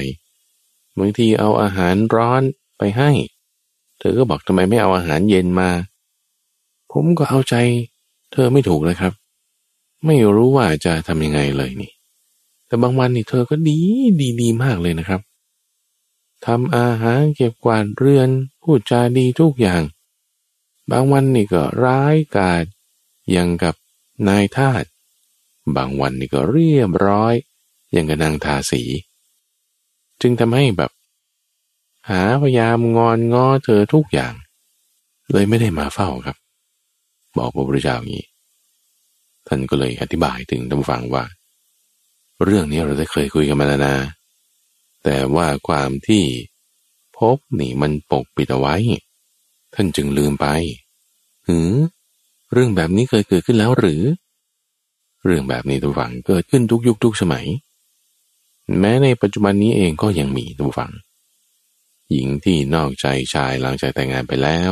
[1.00, 2.42] บางทีเอาอาหารร้อน
[2.78, 3.12] ไปให้
[4.00, 5.70] เธอก็บอกทำไมไม่เอาอาหารเย็นมา
[6.92, 7.56] ผมก็เอาใจ
[8.32, 9.14] เธอไม่ถูกเลยครับ
[10.06, 11.92] ไม่รู้ว่าจะทำยังไงเลยนี่
[12.68, 13.78] แต่บางวันนี่เธอก็ดี
[14.20, 15.22] ดีดีมากเลยนะครับ
[16.46, 18.30] ทำอาหารเก็บกวาดเรือน
[18.62, 19.82] พูดจาดีทุกอย่าง
[20.92, 22.64] บางวันนี่ก็ร้ายกาจ
[23.36, 23.76] ยังกับ
[24.28, 24.84] นายทาส
[25.76, 27.34] บางวันนี่ก็เรียบร้อย
[27.96, 28.82] ยังกับนางทาสี
[30.22, 30.92] จึงทำให้แบบ
[32.10, 34.34] หาพยายามงอนง้อเธอทุกอย่าง
[35.32, 36.38] เลยไม่ได้มาเฝ้าครับ
[37.38, 38.26] บอกพระพุทธเจ้าอย่างนี้
[39.54, 41.24] ท่านก็เลยอธิบายถึงท่านฟังว่า
[42.44, 43.96] เรื่องนี้เราได้เคยคุยกันมาแล้วนะ
[45.04, 46.24] แต่ว่าความที่
[47.18, 48.76] พบนี่มันปกปิดเอาไว้
[49.74, 50.48] ท่านจึงลืมไป
[51.48, 51.70] หือ
[52.52, 54.02] เรื่องแบบนี้เคยเกิดขึ้นแล้วหรือ
[55.26, 57.46] เรื่องแบบนี้ทุกฝังเกิดขึ้นทุกยุคทุกสมัย
[58.80, 60.92] แม้ในปัจจุบันนี้เองก็ยังมีทุกฝัง
[62.12, 64.72] หญิงที่นอกใจชายหลังจากแต่งงานไปแล้ว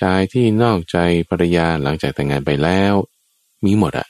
[0.00, 2.94] ชายที่นอกใจภรรยาหลังจากแต่งงานไปแล้ว
[3.64, 4.08] มีหมดอะ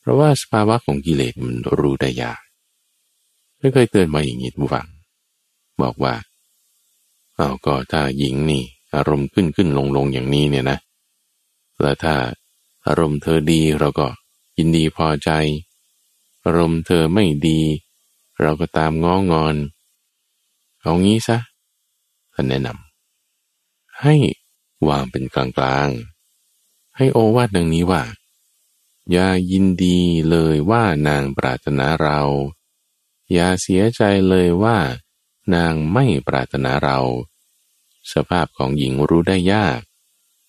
[0.00, 2.40] เพราะว่าสภาวะของกิเลสมันรู้ได้ยาก
[3.58, 4.88] ไม่เคยเตือนมาอย่างนี้ทุกฝัง
[5.82, 6.14] บอกว่า
[7.34, 10.78] เอาก็ถ้าหญิงนี่ อารมณ์ขึ้นขึ้นลงลงอย่างนี้เนี่ยนะ
[11.80, 12.14] แล้วถ้า
[12.86, 14.06] อารมณ์เธอดีเราก็
[14.58, 15.30] ยินดีพอใจ
[16.44, 17.60] อารมณ์เธอไม่ดี
[18.40, 19.56] เราก็ตามง้องอน
[20.80, 21.38] เอางี้ซะ
[22.34, 24.14] ท่านแนะนำให้
[24.88, 25.88] วางเป็นกลางกลาง
[26.96, 28.02] ให้โอวาทดังนี้ว่า
[29.12, 29.98] อย่ายินดี
[30.30, 32.20] เลยว่านางปรารถนาเรา
[33.32, 34.78] อย่าเสียใจเลยว่า
[35.54, 36.98] นางไม่ปรารถนาเรา
[38.12, 39.80] สภาพของหญิงรู้ได้ยาก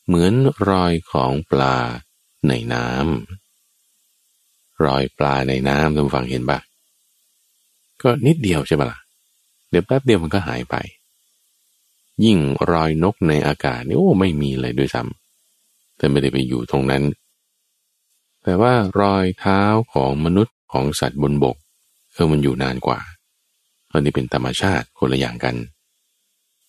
[0.06, 0.34] เหมือน
[0.70, 1.78] รอยของปลา
[2.48, 6.60] ในน้ำรอยปลาในน้ำท่านฟังเห็นปะ
[8.02, 9.00] ก็นิดเดียวใช่ปะละ่ะ
[9.70, 10.76] เดี๋ยวแป๊บเดียวมันก็หายไป
[12.26, 12.38] ยิ่ง
[12.72, 17.04] รอยนกในอากาศนี่โอ้ไม่มีเลยด้วยซ้ำแต่ไม่ได้ไปอยู่ตรงนั้น
[18.48, 19.62] แต่ว่ารอยเท้า
[19.94, 21.58] ของมนุษย์ของสัตว์บนบก
[22.14, 23.00] เออมันอยู่นานกว่า
[23.92, 25.56] อันนี้เป็นธรรมชาติคนละอย่างกัน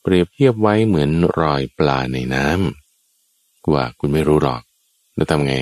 [0.03, 1.11] เปรียบเทียบไว้เหมือน
[1.41, 4.63] รอยปลาในน้ำว่าคุณไม่รู้หรอก
[5.15, 5.53] แล้วทำไง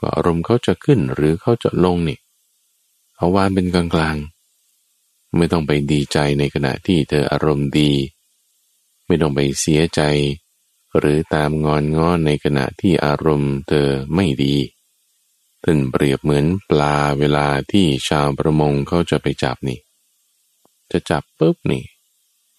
[0.00, 2.18] ก็อารมณ์เขาจะขึ้นหรือเขาจะลงนี่
[3.16, 4.16] เอาวานเป็นกลางกลาง
[5.36, 7.92] ไม่ต้องไปดีใจในขณะที่เธออารมณ์ดี
[9.06, 10.00] ไม่ต้องไปเสียใจ
[10.98, 14.56] หรือตามงอนงอนในขณะที่อารมณ์เธอไม่ดี
[15.70, 19.78] ท่านเปรียบเหมือนปลาเวลาที่ชาวประมงเขาจะไปจับนี่
[20.92, 21.84] จะจับปุ๊บนี่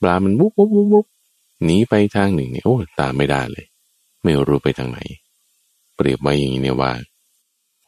[0.01, 1.05] ปลามันวุบวุบวุบวุบ
[1.63, 3.65] หนีไปทางหนึ่งนี่โอ้ตามไม่ได้เลย
[4.23, 4.99] ไม่รู้ไปทางไหน
[5.95, 6.91] เปรียบไว้อย่างนี้เนี่ยว่า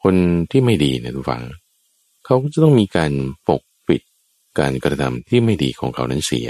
[0.03, 0.15] คน
[0.51, 1.43] ที่ไม่ดีเนี่ยทุกฝัง
[2.25, 3.11] เขาก็จะต้องมีการ
[3.49, 4.01] ปกปิด
[4.59, 6.49] การกระทำที่ไม่ดีของเขานั้นเสีย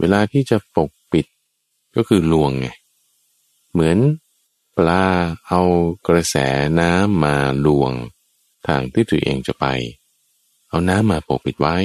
[0.00, 1.26] เวลาที่จะปกปิด
[1.96, 2.68] ก็คือลวงไง
[3.72, 3.98] เหมือน
[4.76, 5.04] ปลา
[5.48, 5.62] เอา
[6.06, 6.36] กระแส
[6.80, 7.92] น้ำมาลวง
[8.66, 9.66] ทางที่ตัวเองจะไป
[10.68, 11.76] เอาน้ำมาปกปิดไว้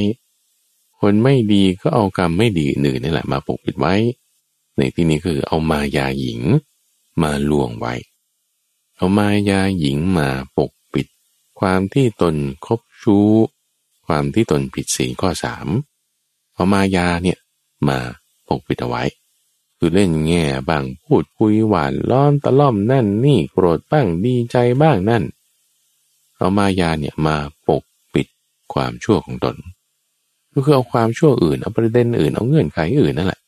[0.99, 3.95] คนไม่ดีก็เอากรรมไม่ดีอื่นนี่แหละมาปกปิดไว้
[4.77, 6.39] ในที่นี้คือเอามายาหญิง
[7.21, 7.93] มาลวงไว้
[8.97, 11.07] เอามายาหญิงมาปกปิด
[11.59, 12.35] ความที่ตน
[12.65, 13.29] คบชู้
[14.07, 15.67] ความที่ตนผิดศีลข้อสาม
[16.53, 17.37] เอามายาเนี่ย
[17.87, 17.97] มา
[18.47, 19.03] ปกปิดเอาไว้
[19.81, 25.23] คือเล่นแง่บ้างพูดคุยหวานล้อมตะล่อมนั่นนี่โกรธบ้างดีใจบ้างนั่น
[26.37, 27.35] เอามายาเนี่ยมา
[27.67, 28.27] ปกปิด
[28.73, 29.55] ความชั่วของตน
[30.53, 33.41] ก็คือเอาความชั่วอื่นเอาประเด็นอื่นเอาเงื่อนไขอื่นนั่นแหละ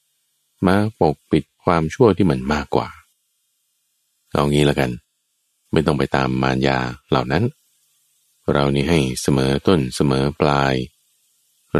[0.67, 2.87] มาปกปิดความชั่วที่มันมากกว่า
[4.31, 4.91] เอางี้ละกัน
[5.71, 6.77] ไม่ต้องไปตามมารยา
[7.09, 7.43] เหล่านั้น
[8.53, 10.73] เรานี่ให้เสมอต้นเสมอปลาย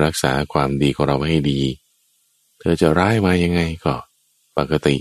[0.04, 1.62] รักษาความดีของเราให้ดี
[2.60, 3.96] เธอจะร้ายมายังไงก็
[4.58, 4.96] ปกติ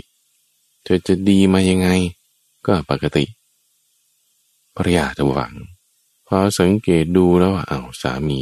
[0.85, 1.89] เธอจะดีมายังไง
[2.67, 3.25] ก็ปกติ
[4.77, 5.53] ภรรยาจะหวัง
[6.27, 8.41] พอสังเกตดูแล้วว่าเอา้าสามี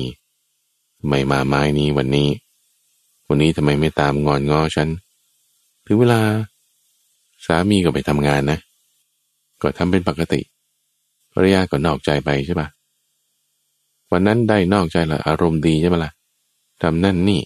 [1.07, 2.29] ไม่มาไม้นี้วันนี้
[3.29, 4.89] วันนี้ทำไมไม่ตามงอนงอฉัน
[5.87, 6.21] ถึงเวลา
[7.47, 8.59] สามีก็ไปทำงานนะ
[9.63, 10.41] ก็ทำเป็นปกติ
[11.33, 12.69] ภรรยาก็นอกใจไปใช่ปะ
[14.13, 16.13] วันนั้นได้นอกใจละอารมณ์ดีใช่ไหมละ่ะ
[16.83, 17.41] ทำนั่นนี่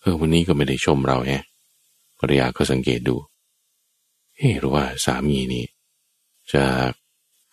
[0.00, 1.30] เออวันนี้ก็ไม่ได้ชมเราแฮ
[2.18, 3.16] ภรรยาก็สังเกตดู
[4.36, 5.64] เฮ้หรือว่าสามีนี่
[6.52, 6.64] จะ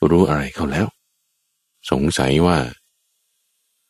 [0.10, 0.88] รู้อะไรเขาแล้ว
[1.90, 2.58] สงสัยว่า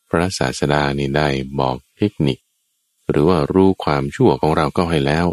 [0.08, 2.38] พระศาสดานี่ได้บอกเทคนิค
[3.10, 5.26] หรือว่ารู้ความชั่วของเราก็ให้แล้ว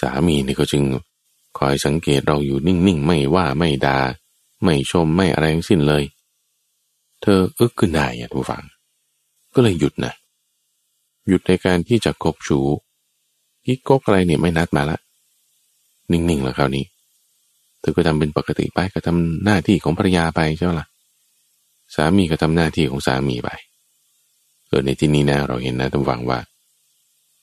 [0.00, 0.84] สามีนี่ก็จึง
[1.58, 3.98] คอยสังเกตเราอยู่นิ่งๆ ไม่ว่าไม่ดา่า
[4.64, 6.04] ไม่ชมไม่อะไรทั้งสิ้นเลย
[7.20, 8.64] เธออึกขึ้นได้อะทุกฝัง
[9.54, 10.14] ก็เลยหยุดนะ
[11.28, 12.58] หยุดในการที่จะกบชู
[13.66, 14.98] กิ๊กกกอะไรเนี่ยไม่นัดมาละ
[16.12, 16.84] นิ่งๆแล้วคราวนี้
[17.80, 20.86] เธอก็ทำเป็นปกติไปก็ทำหน้าที่ของภรรยาไปใช่ไหมล่ะ
[21.94, 23.50] สามีก็ทำหน้าที่ของสามีไป
[24.68, 26.38] เออในที่นี้นะเราเห็นนะทุกฝังว่า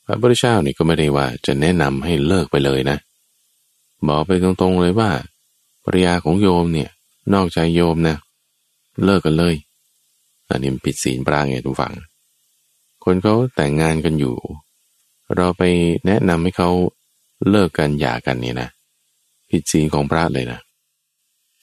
[0.05, 2.97] พระพุทธเจ้านี่ก็ไม่ได้ว่าจะแนะนำให้เลิกไปเลยนะ
[4.07, 5.09] บอกไปตรงๆเลยว่า
[5.83, 6.89] ภรรยาของโยมเนี่ย
[7.33, 8.15] นอกใจโยมนะ
[9.05, 9.55] เลิกกันเลย
[10.49, 11.93] อันนี้ผิดศีลปรางไงทุกฝัง
[13.03, 14.35] คนเขาแต่งงานกันอยู่
[15.35, 15.63] เราไป
[16.05, 16.69] แนะนำให้เขา
[17.49, 18.69] เลิกกันหย่ากันนี่นะ
[19.49, 20.59] ผิดศีลของพระเลยนะ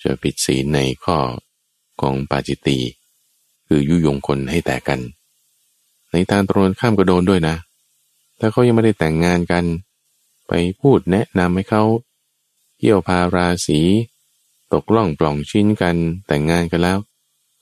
[0.02, 1.18] จะผิดศีลในข้อ
[2.00, 2.78] ของปาจิตตี
[3.66, 5.00] คือยุยงคนให้แตกกัน
[6.10, 7.56] ในทางตรงข้ามก็โดนด้วยนะ
[8.40, 9.64] ถ้าเขายังไม่ได้แต่งงานกัน
[10.48, 11.82] ไปพูดแนะนำให้เขา
[12.76, 13.80] เที่ยวพาราศี
[14.72, 15.96] ตกล่องปล่องชิ้นกัน
[16.26, 16.98] แต่งงานกันแล้ว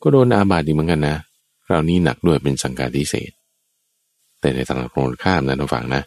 [0.02, 1.16] ก็โดนอาบัติดีเหมือนกันนะ
[1.66, 3.32] คราวนี้หนักด้วยเป็นสังกาทิเศษ
[4.42, 6.02] แต่ในทางตรงข้ามนะทุกฝั่งนะ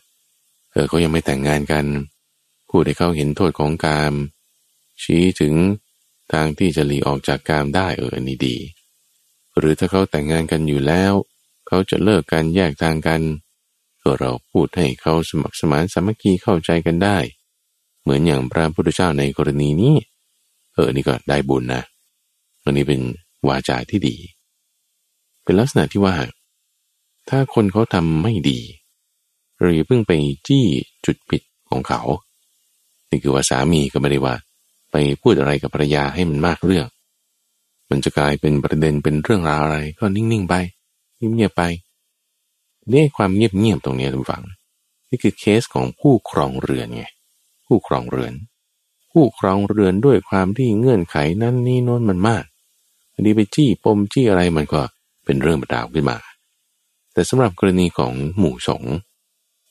[0.71, 1.86] เออเขายังไม่แต่งงานกัน
[2.69, 4.13] พูดให้เขาเห็นโทษของกาม
[5.03, 5.53] ชี้ถึง
[6.33, 8.57] ทางที่จะหลีออกจากกามได้เอออันนี้ดี
[9.57, 11.13] หรือถ้าเขาแต่งงานกันอยู่แล้ว
[11.67, 13.21] เขาจะเลิกกันแยกทางกัน
[14.01, 17.17] ก็เราพูดให้เขาสมัครสมานสามัคคีเข้าใจกันได้
[18.01, 19.95] เหมือนอย่างพระพุทธเจ้าในกรณีนี้
[20.73, 21.83] เออนี่ก็ได้บุญนะ
[22.63, 23.01] อันนี้เป็น
[23.47, 24.15] วาจาที่ดี
[25.43, 26.15] เป็นลักษณะที่ว่า
[27.30, 28.59] ถ้าคนเขาทำไม่ดี
[29.59, 30.11] เราอเพิ่งไป
[30.47, 30.65] จี้
[31.05, 32.01] จุดผิดของเขา
[33.09, 34.36] นี่คือว่าสามีก็ไม่ได้ว่า
[34.91, 36.88] ไปพูดอะไรกับภรรยาให้มันมากเรื่อง
[37.89, 40.55] มันจะกลายเป็นประเด็นเป็นเรื่องราวอะไร ก็นิ่งๆไป
[41.17, 41.63] เงียบๆไป
[42.89, 44.43] เนี่ยความเงียบๆตรงนี้ทุกฝัง
[45.09, 47.05] นี่คือเคสของผู้ครองเรือนไง
[47.65, 48.34] ผู้ครองเรือน
[49.11, 52.43] ผู้ครองเรือนด้วยความที่เงื่อนไขนั้นนี่โน้นมันมาก
[53.13, 54.82] อันนี้ไปจี้ปมจี้อะไรมันก็
[55.26, 56.17] เป็นเรื่องประดาวขึ้นมา
[57.16, 58.84] แต่สำหรับกรณีของหมู่สง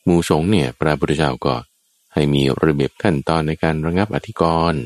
[0.04, 1.54] หมู่สงเนี่ยพระพุทธเจ้าก็
[2.14, 4.42] ให้มีระเบียบขั้นตอนในการระงับอธิก
[4.72, 4.82] รณ์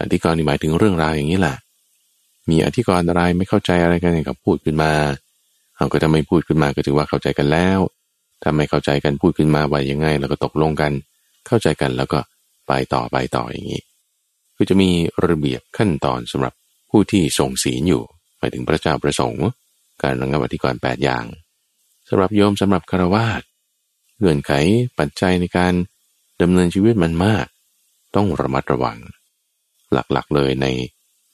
[0.00, 1.56] อธิกรณ์นี่หมายถึงเรื่องราวอย่างนี้แหละ
[2.50, 4.92] มีอธิกรณ์อะไรไม่เข้าใจอะไรกันก็พูดขึ้นมา
[5.76, 7.78] เอาก็จะไม่พูดขึ้นมาก็ถือว่าเข้าใจกันแล้ว
[8.42, 10.92] ถ้าไม่เข้าใจกันพูดขึ้นมาว่ายังไงแล้วก็ตกลงกัน
[11.46, 12.20] เข้าใจกันแล้วก็
[12.66, 13.82] ไปต่อไปต่ออย่างนี้
[14.56, 14.90] คือจะมี
[15.26, 16.54] ระเบียบขั้นตอนสำหรับ
[16.90, 18.02] ผู้ที่ทรงศีลอยู่
[18.38, 19.46] หมายถึงพระเจ้าประสงค์
[20.02, 21.24] การระงับอธิกรณ์แปดอย่าง
[22.08, 23.42] สำหรับโยมสำหรับคารวาส
[24.18, 24.52] เงื่อนไข
[24.98, 25.74] ปัจจัยในการ
[26.40, 27.46] ดำเนินชีวิตมันมาก
[28.16, 28.98] ต้องระมัดระวัง
[29.92, 30.66] หลักๆเลยใน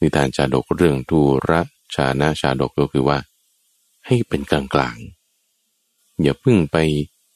[0.00, 1.60] นิทานชาดกเรื่องทูระ
[1.94, 3.18] ชานะชาดกก็คือว่า
[4.06, 6.76] ให้เป็นกลางๆ อย่าพึ่งไป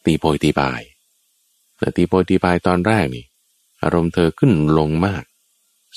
[0.04, 0.82] ตีโพยตีปาย
[1.78, 3.24] แต่ตีโพยตีปายตอนแรกนี่
[3.82, 5.24] อารมณ์เธอขึ้นลงมาก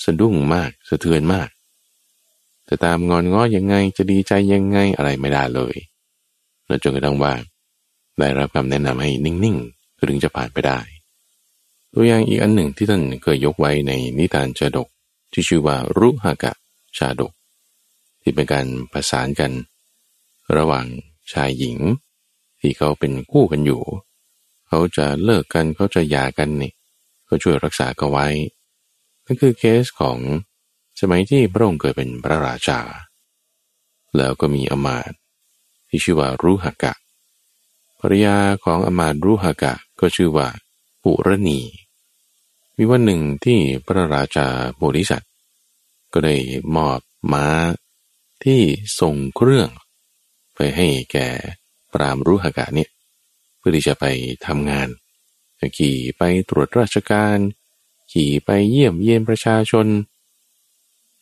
[0.04, 1.50] สะดุ้งมากสะเทือนมาก
[2.68, 5.76] จะตามงอนง้อยังไงจะดีใจยังไงอะไรไม่ได้เลย
[6.72, 7.34] แล้วจนกระทั่งว่า
[8.20, 10.80] ได้รับคำแนะนำให้นิ่งๆถึงจะผ่านไปได้
[11.94, 14.88] ตัวอย่างอีกอันหนึ่งที่ท่านเคยยกไว้ในนิทานชาดก
[15.34, 16.52] ที่ชื่อว่ารุหากะ
[16.98, 17.32] ชาดก
[18.22, 19.52] ที่เป็นการประสานกัน
[20.56, 20.86] ระหว่าง
[21.34, 21.78] ชายหญิง
[22.60, 23.82] ที่เขาเป็นคู่กันอยู่
[24.68, 26.72] เขาจะเลิกกันเขาจะหย่ากันนี่
[27.28, 28.28] ก็ช่วยรักษาเขาไว้
[29.26, 30.18] นั่นคือเคสของ
[31.00, 32.80] สมัยที่พระองค์เกิดเป็นพระราชา
[34.18, 35.12] แล้วก็มีอมาต
[35.92, 36.94] ที่ชื่อว่ารุหกะ
[38.00, 40.48] ภรรยาของอมาตรุหกะก็ชื่อว่า
[41.04, 41.60] ปุรณี
[42.78, 45.32] มีวันหนึ่งที่พระราชาโพธิสัตว์
[46.14, 46.36] ก็ได้
[46.76, 47.00] มอบ
[47.34, 47.48] ม้า
[48.44, 48.62] ที่
[49.00, 49.70] ส่งเครื่อง
[50.56, 51.28] ไปให้แก่
[51.94, 52.90] ปรามรุหกะเนี่ย
[53.58, 54.06] เพื่อที่จะไป
[54.46, 54.88] ทำงาน
[55.78, 57.38] ขี่ไปตรวจราชการ
[58.12, 59.88] ขี่ไปเยี่ยมเยียนประชาชน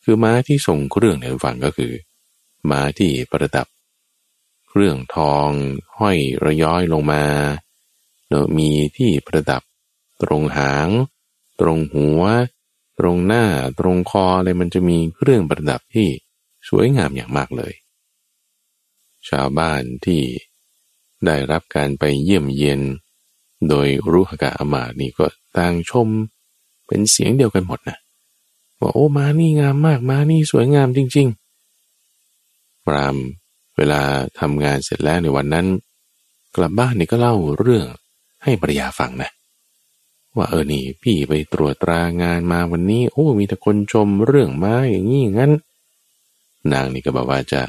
[0.04, 1.92] คือม้าที่ส่งเครื่องในฝั่งก็คือ
[2.70, 3.68] ม้าที่ประดับ
[4.70, 5.50] เครื่องทอง
[6.00, 7.24] ห้อยระย้อยลงมา
[8.28, 9.62] เนมีที่ประดับ
[10.22, 10.90] ตรงหาง
[11.60, 12.22] ตรงหัว
[13.00, 13.46] ตรงหน้า
[13.80, 16.08] ตรงคออะไรมันจะมีเครื่องประดับที่
[16.70, 17.74] สวยงามอย่างมากเลย
[19.30, 20.22] ชาวบ้านที่
[21.26, 22.82] ได้รับการไปเยี่ยมเยียน
[23.68, 25.26] โดยรุหกะอมาตนี่ก็
[25.58, 26.08] ต่างชม
[26.88, 27.98] เป็นเสียงเดียวกันหมดนะ
[28.80, 31.28] ว่าโอ้มานี่งามมากมานี่สวยงามจริง
[32.06, 33.18] ๆ พราม
[33.80, 34.02] เวลา
[34.40, 35.66] ทำงานเสร็จแล้วในวันนั้น
[36.56, 37.86] กลับบ้านนี่ก็เล่าเรื่อง
[38.44, 39.32] ให้ภรรยาฟังนะ
[40.36, 45.52] ว่าเออนี่พี่ไปตรวจตรางานมาวันนี้ โอ้มีแต่คนชมเรื่องมาอย่างนี้งั้น
[46.72, 47.62] นางนี่ก็บอกว่าจะ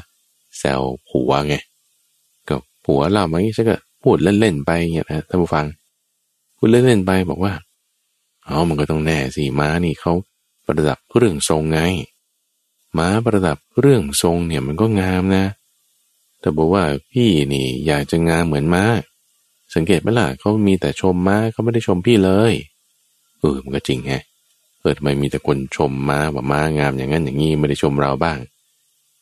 [0.57, 1.55] แซวผัวไง
[2.47, 2.55] ก็
[2.85, 5.65] ผัวเล่ามางี้ฉันก็พูดเล่นๆไปเนี่ยนะท่านผู้ฟัง
[6.57, 7.53] พูดเล่นๆไปบอกว่า
[8.45, 10.13] เอมันก็ต้องแน่สิม้านี่เขา
[10.65, 11.79] ประดับเรื่องทรงไง
[12.97, 15.45] ม้าประดับเรื่องทรงเนี่ยมันก็งามนะ
[16.41, 18.83] แต่บอกว่าพี่นี่อยากจะงามเหมือนม้า
[19.75, 22.53] สังเกตไหมล่ะเขามีแต่ชมมาเขาไม่ได้ชมพี่เลย
[23.39, 24.13] เออมันก็จริงไง
[24.79, 28.37] เออทำไมมีแต่คนชมม้าว่าม้างามอย่างนั้นอย่างนี้ไม่ได้ชมเราบ้าง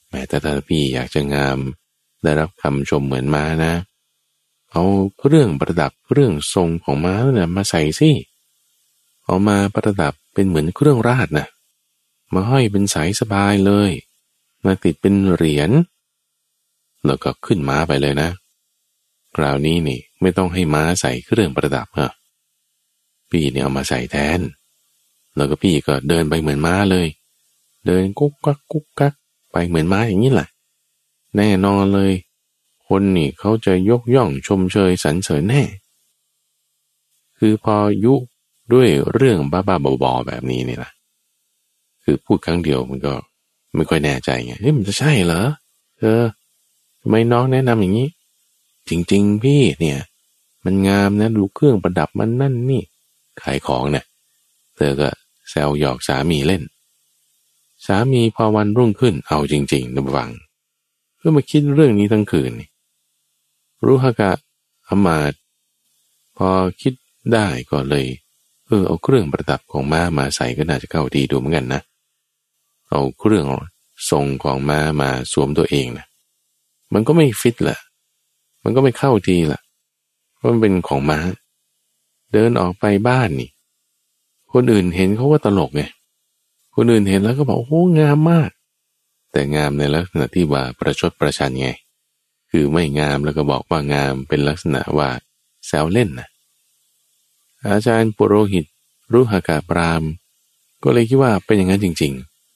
[0.10, 1.58] แม้แต่ถ้าพี่อยากจะงาม
[2.24, 3.74] ได้รับคำชมเหมือนม้านะ
[4.72, 4.84] เอา
[5.28, 8.12] เรื่องประดับเรื่องทรงของม้าเนี่ยมาใส่สิ
[9.24, 11.48] เอามาประดับเป็นเหมือนเครื่องราชนะ
[12.34, 13.92] มาห้อยเป็นสายสบายเลย
[14.66, 15.70] มาติดเป็นเหรียญ
[17.06, 18.30] แล้วก็ขึ้นม้าไปเลยนะ
[19.36, 22.12] คราวนี้นี่ไม่ต้องให้ม้าใส่เครื่องประดับฮะ
[23.30, 24.40] พี่เนี่ยเอามาใส่แทน
[25.36, 27.08] แล้วก็พี่ก็เดินไปเหมือนม้าเลย
[27.86, 29.14] เดินกุ๊กกักกุ๊กกัก
[29.52, 30.50] ไปเหมือนม้าอย่างนี้แหละ
[31.38, 32.14] แน่นอนเลย
[32.88, 35.64] คนนี่เขาจะยกย่องชมเชยสรรเสริญแน่
[37.38, 37.76] คือพอ
[38.06, 38.14] ยุ
[38.74, 40.92] ด้วยเรื่องบ้าๆบอๆแบบนี้นี่นะ
[42.04, 43.14] คือพูดครั้งเดียวมันก็
[43.76, 45.44] ไม่ค่อยแน่ใจไงเฮ้ยมันจะใช่เหรอ
[46.00, 46.24] เออ
[47.02, 48.10] ทำไมน้องแนะนำอย่างนี้
[48.90, 50.00] จริง ๆ พี่เนี่ย
[50.66, 52.82] มันงามนะดูเครื่องประดับมันนั่นนี่
[53.42, 54.06] ขายของเนี่ย
[54.76, 55.10] เธอก็
[55.50, 56.64] แซวหยอกสามีเล่น
[57.86, 60.32] สามีพอวันรุ่งขึ้นเอาจริงๆนะบัง
[61.16, 62.52] เพื่อมาคิดเรื่องนี้ทั้งคืน
[63.86, 64.32] รู้ฮกะ
[64.88, 65.34] อมาต
[66.38, 66.50] พอ
[66.82, 66.94] คิด
[67.34, 68.06] ได้ก็เลย
[68.68, 71.82] เออเอาเครื่องประดับของม้ามาใส่ก็น่าจะเข้าดีดูเหมือนกันนะ
[72.90, 73.46] เอาเครื่อง
[74.10, 76.06] ทรงของม้ามาสวมตัวเองนะ
[76.94, 77.80] มันก็ไม่ฟิตแหละ
[78.64, 79.62] มันก็ไม่เข้าทีละ
[80.36, 81.20] เพราะมันเป็นของม้า
[82.34, 83.50] เดินออกไปบ้านนี่
[84.54, 85.84] คนอื่นเห็นเขาว่าตลกไง
[86.76, 88.50] คนอื่นเห็นแล้วก็บอกโอ้งามมาก
[89.32, 91.70] แต่งามในลักษณะที่ว่าประชดประชันไง
[92.52, 95.10] คือไม่งามแล้วก็บอกว่างามเป็นลักษณะว่า
[95.68, 96.28] แซวเล่นนะ
[97.68, 98.66] อาจารย์ปุโรหิต
[99.12, 100.04] รู้หากาปราม
[100.84, 102.14] ก็เลยคิดว่าเป็นอย่างนั้นจริง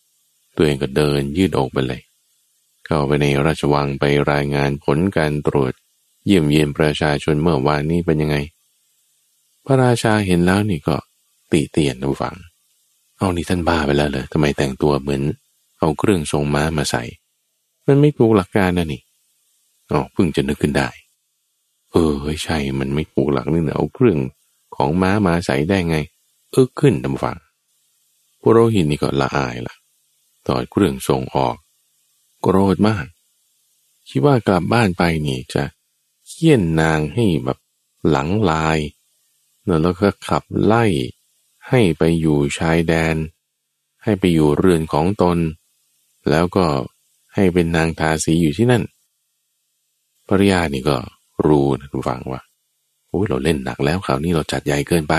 [0.07, 2.01] ๆ ตัวเองก็เดินยืดอกไปเลย
[2.85, 5.73] เข้าไปในราชวังไปรายงานผลการตรวจ
[6.25, 8.37] เยี่ยมเยียนประชาชนเมื่อวานนี้เป็นยังไง
[9.65, 10.95] พระราชาเห็นแล้วนี่ก็
[11.51, 12.35] ตีเตียนดูฟัง
[13.17, 15.21] เอานี่ท่านบ้าไปแล้วเลยทำไมแต่งตัวเหมือน
[15.79, 17.03] เอาเครื่องทรงม้ามาใส่
[17.87, 19.01] มันไม่ถูกหลักการนะนี่
[19.91, 20.89] อ๋อเพิ่งจะนึกขึ้นได้
[21.91, 24.17] เออใช่ มันไม่ถูกหลักนี่นะเอาเครื่อง
[24.75, 25.97] ของม้ามาใส่ได้ไง
[26.51, 27.37] เออขึ้นดำฟัง
[28.41, 29.75] ปุโรหิตนี่ก็ละอายละ่ะ
[30.47, 31.55] ตอดเครื่องทรงออก
[32.43, 33.05] โกรธมาก
[34.09, 35.63] คิดว่ากลับบ้านไปนี่จะ
[36.27, 37.57] เคี่ยนนางให้แบบ
[38.09, 38.77] หลังลาย
[39.83, 40.85] แล้วก็ขับไล่
[41.69, 43.15] ให้ไปอยู่ชายแดน
[44.03, 45.37] ให้ไปอยู่เรือนของตน
[46.29, 46.65] แล้วก็
[47.33, 48.83] ให้เป็นนางทาสีอยู่ที่นั่น
[50.27, 50.97] ภริยานี่ก็
[51.45, 52.41] รู้นะทุกฝังว่า
[53.09, 55.15] โอ้ยเราเล่นหนักแล้วคราวนี้เราจัดใหญ่เกินไป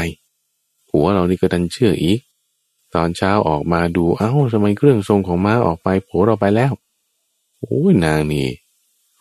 [0.90, 2.20] หัวเรานี่ก็ดันเชื่ออีก
[2.94, 6.72] ตอนเช้าออกมาดูเอา้าทำไมเครื่องทรงของม้าออกไปผัวเราไปแล้ว
[7.60, 8.48] โอ้นางนี่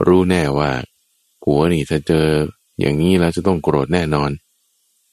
[0.05, 0.71] รู้แน่ว่า
[1.43, 2.27] ผัวนี่ถ้าเจอ
[2.79, 4.31] อย่างนี้แล้วจะต้องโกรธแน่นอน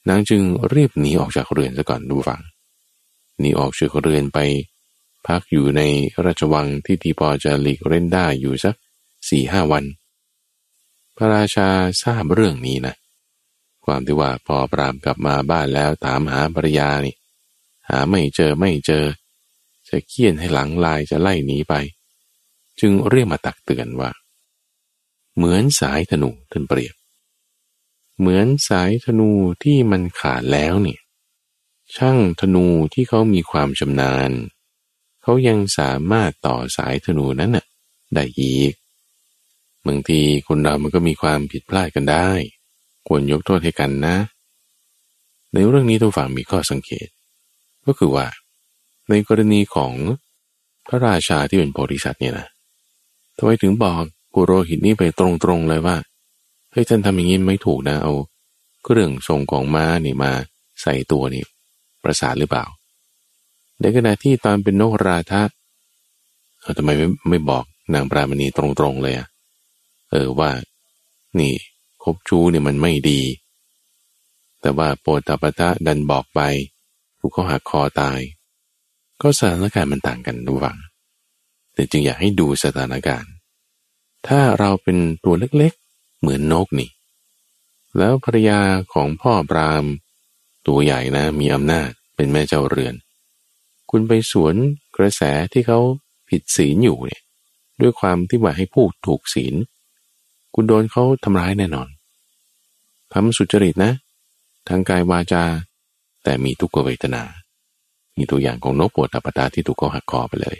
[0.09, 0.41] นางจึง
[0.73, 2.41] รีบหนีออกจากเรือนซะก่อนดูฟัง
[3.39, 4.39] หนีออกจากเรือนไป
[5.27, 5.81] พักอยู่ใน
[6.25, 8.75] ราชวังที่ทีพอจะหลีกเล่นได้อยู่สัก
[9.29, 9.83] สี่ห้าวัน
[11.15, 11.69] พระราชา
[12.03, 12.95] ทราบเรื่องนี้นะ
[13.85, 17.15] ความที่ว่าพอปรามกลับมาบ้านแล้วถามหาภรรยานี่
[17.89, 19.05] หาไม่เจอไม่เจอ
[19.89, 21.73] จะเคี่ยนให้หลังลายจะไล่หนีไป
[22.81, 24.09] จึงเรียกมาตักเตือนว่า
[25.35, 26.95] เหมือนสายธนูท่านเปรียบ
[28.19, 29.29] เหมือนสายธนู
[29.63, 31.01] ที่มันขาดแล้วเนี่ย
[31.95, 34.31] ช่างธนูที่เขามีความชำนาญ
[35.21, 37.65] เขายังสามารถต่อสายธนูนั้นน่ะ
[38.13, 38.73] ได้อีก
[39.87, 42.29] บางทีคนเรามันก็มีความผิดพลาดกันได้
[43.07, 44.17] ควรยกโทษให้กันนะ
[45.53, 47.07] ในเรื่องนี้ต้องฝังมีข้อสังเกต
[47.85, 48.27] ก็คือว่า
[49.09, 49.93] ในกรณีของ
[50.87, 52.47] พระราชาที่เป็นโพธิสัตว์เนี่ยนะ
[53.37, 54.03] ทำไมถึงบอก
[54.35, 55.27] กุโรหิตนี่ไปตร
[55.57, 55.97] งๆเลยว่า
[56.71, 58.13] เฮ้ยท่านทำอย่างนี้ไม่ถูกนะเอา
[58.83, 60.31] เครื่องทรงของม้านี่มา
[60.81, 61.43] ใส่ตัวนี่
[62.03, 62.65] ประสาทหรือเปล่า
[63.81, 65.41] ในขณะที่ตอนเป็นนกราธะ
[66.59, 69.27] เออทำไมไม่ไม่บอกนางปรามณีตรงๆเลยอะ
[70.11, 70.51] เออว่า
[71.39, 71.53] นี่
[72.03, 73.21] คบชู้เนี่ยมันไม่ดี
[74.61, 76.41] แต่ว่าโปตปะทะดันบอกไป
[77.19, 78.19] ถูกเขาหักคอตาย
[79.21, 80.77] ก็สถานการณ์มันต่างกันระหว่าง
[81.81, 83.31] แต่จึงอยากให้ดูสถานการณ์
[84.27, 86.89] ถ้าเราเป็นตัวเล็กๆ เหมือนนกนี่
[87.97, 88.59] แล้วภรยา
[88.93, 89.85] ของพ่อปราม
[90.67, 92.95] ตัวใหญ่นะมีอำนาจเป็นแม่เจ้าเรือน
[93.89, 94.55] คุณไปสวน
[94.97, 95.21] กระแส
[95.53, 95.79] ที่เขา
[96.29, 97.21] ผิดศีลอยู่เนี่ย
[97.81, 99.55] ด้วยความที่ว่าให้พูดถูกศีล
[100.55, 101.89] คุณโดนเขาทำร้ายแน่นอน
[103.13, 103.91] ทำสุจริตนะ
[104.67, 105.43] ทางกายวาจา
[106.23, 107.23] แต่มีทุกขเวทนา
[108.17, 110.57] มีตัวอย่างของนกปวดตาปตาที่ถูกเขาหักคอไปเลย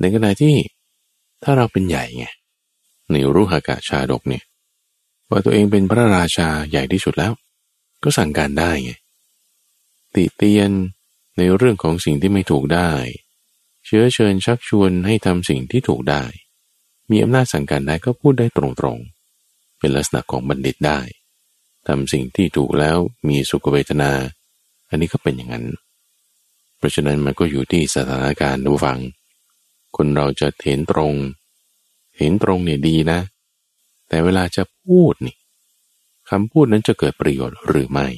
[0.00, 0.54] ในขณะที่
[1.42, 2.26] ถ้าเราเป็นใหญ่ไง
[3.10, 4.44] ในรูหากาชาดกเนี่ย
[5.30, 7.32] ว่าตัวเองเป็นพระราชาใหญ่ที่สุดแล้ว
[8.02, 8.92] ก็สั่งการได้ไง
[10.14, 10.70] ติเตียน
[11.38, 12.90] ในเรื่องของสิ่งที่ไม่ถูกได้
[13.86, 16.24] เชื้อเชิญชักชวนให้ทำสิ่งที่ถูกได้
[17.10, 21.00] มีอำนาจสั่งการได้ก็พูดได้ตรงๆ เป็นลักษณะของบัณฑิตได้
[21.86, 22.96] ทำสิ่งที่ถูกแล้ว
[23.28, 24.12] มีสุขเวทนา
[24.88, 25.66] อันนี้ก็เป็นอย่างนั้น
[26.76, 28.98] เพราะฉะนั้นมันก็อยู่ที่สถานการณ์ดูฟัง
[29.96, 31.14] คนเราจะเห็นตรง
[32.18, 33.20] เห็นตรงเนี่ยดีนะ
[34.08, 35.36] แต่เวลาจะพูดนี่
[36.30, 38.08] คำพูดนั้นจะเกิดประโยชน์หรือไม่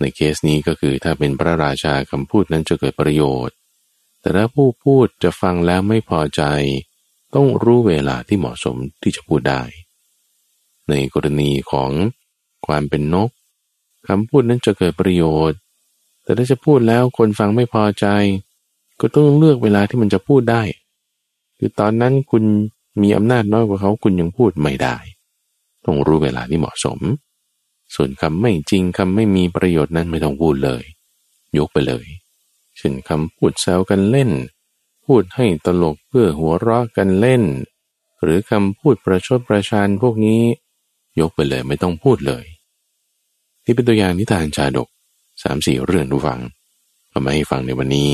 [0.00, 3.56] ในเคสนี้ก็คือถ้าเป็นพระราชาคำพูดนั้นจะเกิดประโยชน์
[4.20, 6.42] แต่ถ้าผู้พูดจะฟังแล้วไม่พอใจ
[7.34, 9.62] ต้องรู้เวลาที่เหมาะสมที่จะพูดได้
[10.88, 11.90] ในกรณีของ
[12.66, 13.30] ความเป็นนก
[14.08, 15.58] คำพูดนั้นจะเกิดประโยชน์
[16.22, 18.06] แต่ถ้าจะพูดแล้วคนฟังไม่พอใจ
[19.00, 20.62] ก็ต้องเลือกเวลาที่มันจะพูดได้
[21.58, 22.44] คือตอนนั้นคุณ
[23.02, 24.96] มีอำนาจน้อยกว่าเขาคุณยังพูดไม่ได้
[25.84, 26.98] ต้องรู้เวลาที่เหมาะสม
[27.94, 30.82] ส่วนคำไม่จริงคำไม่มีประโยชน์นั้นไม่ต้องพูดเลย
[31.58, 32.06] ยกไปเลย
[32.76, 34.30] เช่นคำพูดแซวกันเล่น
[35.04, 37.42] พูดให้ตลกเพื่อหัวเราะกันเล่น
[38.22, 40.40] หรือคำพูดประชดประชันพวกนี้
[41.20, 42.44] ยกไปเลยไม่ต้องพูดเลย
[43.64, 44.88] ที่เป็นตัวอย่างนิทานชาดก
[45.42, 46.40] สามสี่เรื่องดูฟัง
[47.10, 48.10] เอามาให้ฟังในวันนี้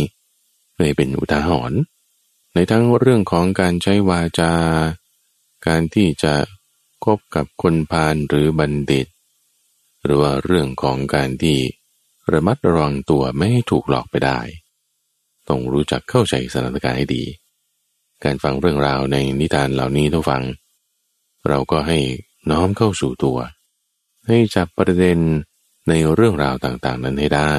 [0.74, 1.80] เพื่อเป็นอุทาหรณ์
[2.54, 4.52] ในทั้งเรื่องของการใช้วาจา
[5.66, 6.34] การที่จะ
[7.04, 9.06] คบกับคนพาลหรือบัณฑิต
[10.04, 11.58] หรือว่าเรื่องของการที่
[12.32, 14.40] ระมัดระวังตัวไม่ให้ถูกหลอกไปได้
[15.48, 17.24] ต้องรู้จักเข้าใจสถานการณ์ให้ดี
[18.24, 20.42] การฟังเรื่องราวในนิทานเหล่านี้ทุกฟัง
[21.48, 21.98] เราก็ให้
[22.50, 23.38] น้อมเข้าสู่ตัว
[24.26, 25.18] ให้จับประเด็น
[25.88, 27.54] ในเรื่องราวต่างๆ นั้นให้ได้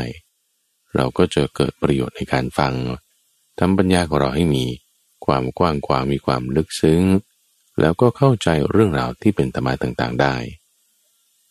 [0.96, 2.74] เราก็จะเกิดประโยชน์ในการฟัง
[3.60, 4.66] ทำปัญญาของเราให้มี
[5.26, 7.04] ความกว้างขวางมีความลึกซึ้ง
[7.80, 10.36] แล้วก็เข้าใจเรื่องราวที่เป็นธรรมะต่างๆได้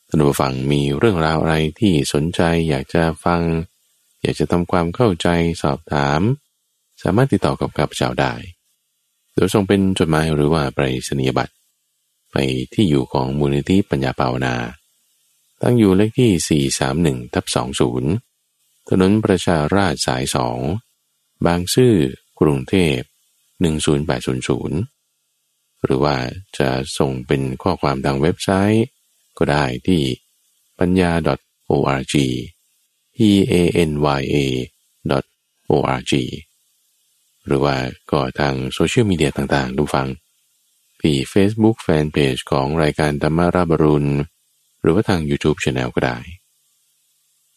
[0.08, 3.42] ท่านผู้ฟังมีเรื่องราวอะไรที่สนใจอยากจะฟัง
[4.22, 5.28] อยากจะทำความเข้าใจ
[5.62, 6.20] สอบถาม
[7.02, 8.34] สามารถติดต่อกับข้าพเจ้าได้
[9.34, 11.54] โดยส่งเป็นจดหมายหรือว่าไปรษณียบัตร
[12.32, 12.36] ไป
[12.74, 14.54] ที่อยู่ของมูลนิธิปัญญาภาวนา
[15.62, 16.66] ตั้งอยู่เลขที่
[17.26, 17.44] 431ทับ
[18.16, 20.58] 20 ถนนประชาราชสายสอง
[21.46, 21.94] บางซื่อ
[22.40, 22.98] กรุงเทพ
[23.82, 26.16] 10800 หรือว่า
[26.58, 28.86] จะส่งเป็นข้อความทางเว็บไซต์
[29.38, 30.02] ก็ได้ที่
[30.78, 31.10] ปัญญา
[31.70, 32.14] .org
[33.16, 33.18] p
[33.52, 33.54] a
[33.88, 33.90] n
[34.20, 34.36] y a
[35.70, 36.12] .org
[37.46, 37.76] หรือว่า
[38.10, 40.08] ก็ทางโซเชียลมีเดียต่างๆ ดูฟัง
[41.00, 44.10] ที่ Facebook Fanpage ของรายการธรรมาราบรุณ
[44.80, 46.18] หรือว่าทาง YouTube Channel ก็ได้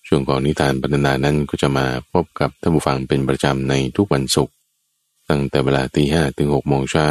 [0.07, 4.55] ช่วงของนิทานปัญนานั้นก็จะมาพบกับท่านผู้ฟังเป็นประจำในทุกวันศุกร์
[5.29, 7.09] ตั้งแต่เวลาตีห้ถึงหกโมงเช้า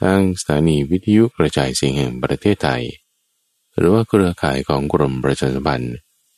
[0.00, 2.82] ทางสถานีวิทยุกระจายเสียงแห่งประเทศไทย
[3.76, 5.94] หรือว่าเครือข่ายของกรมประชาสัมพันธ์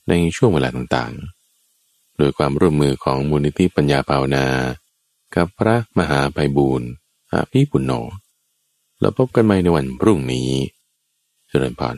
[0.08, 4.46] ในช่วงเวลาต่างๆ โดยความร่วมมือของมูลนิธิปัญญาภาวนา
[5.34, 6.88] กับพระมหาไพบูรณ์
[7.32, 7.92] อาภีปุณโญ
[9.00, 10.50] แล้วพบกันใหม่ในวันพรุ่งนี้
[11.48, 11.96] เจริญพร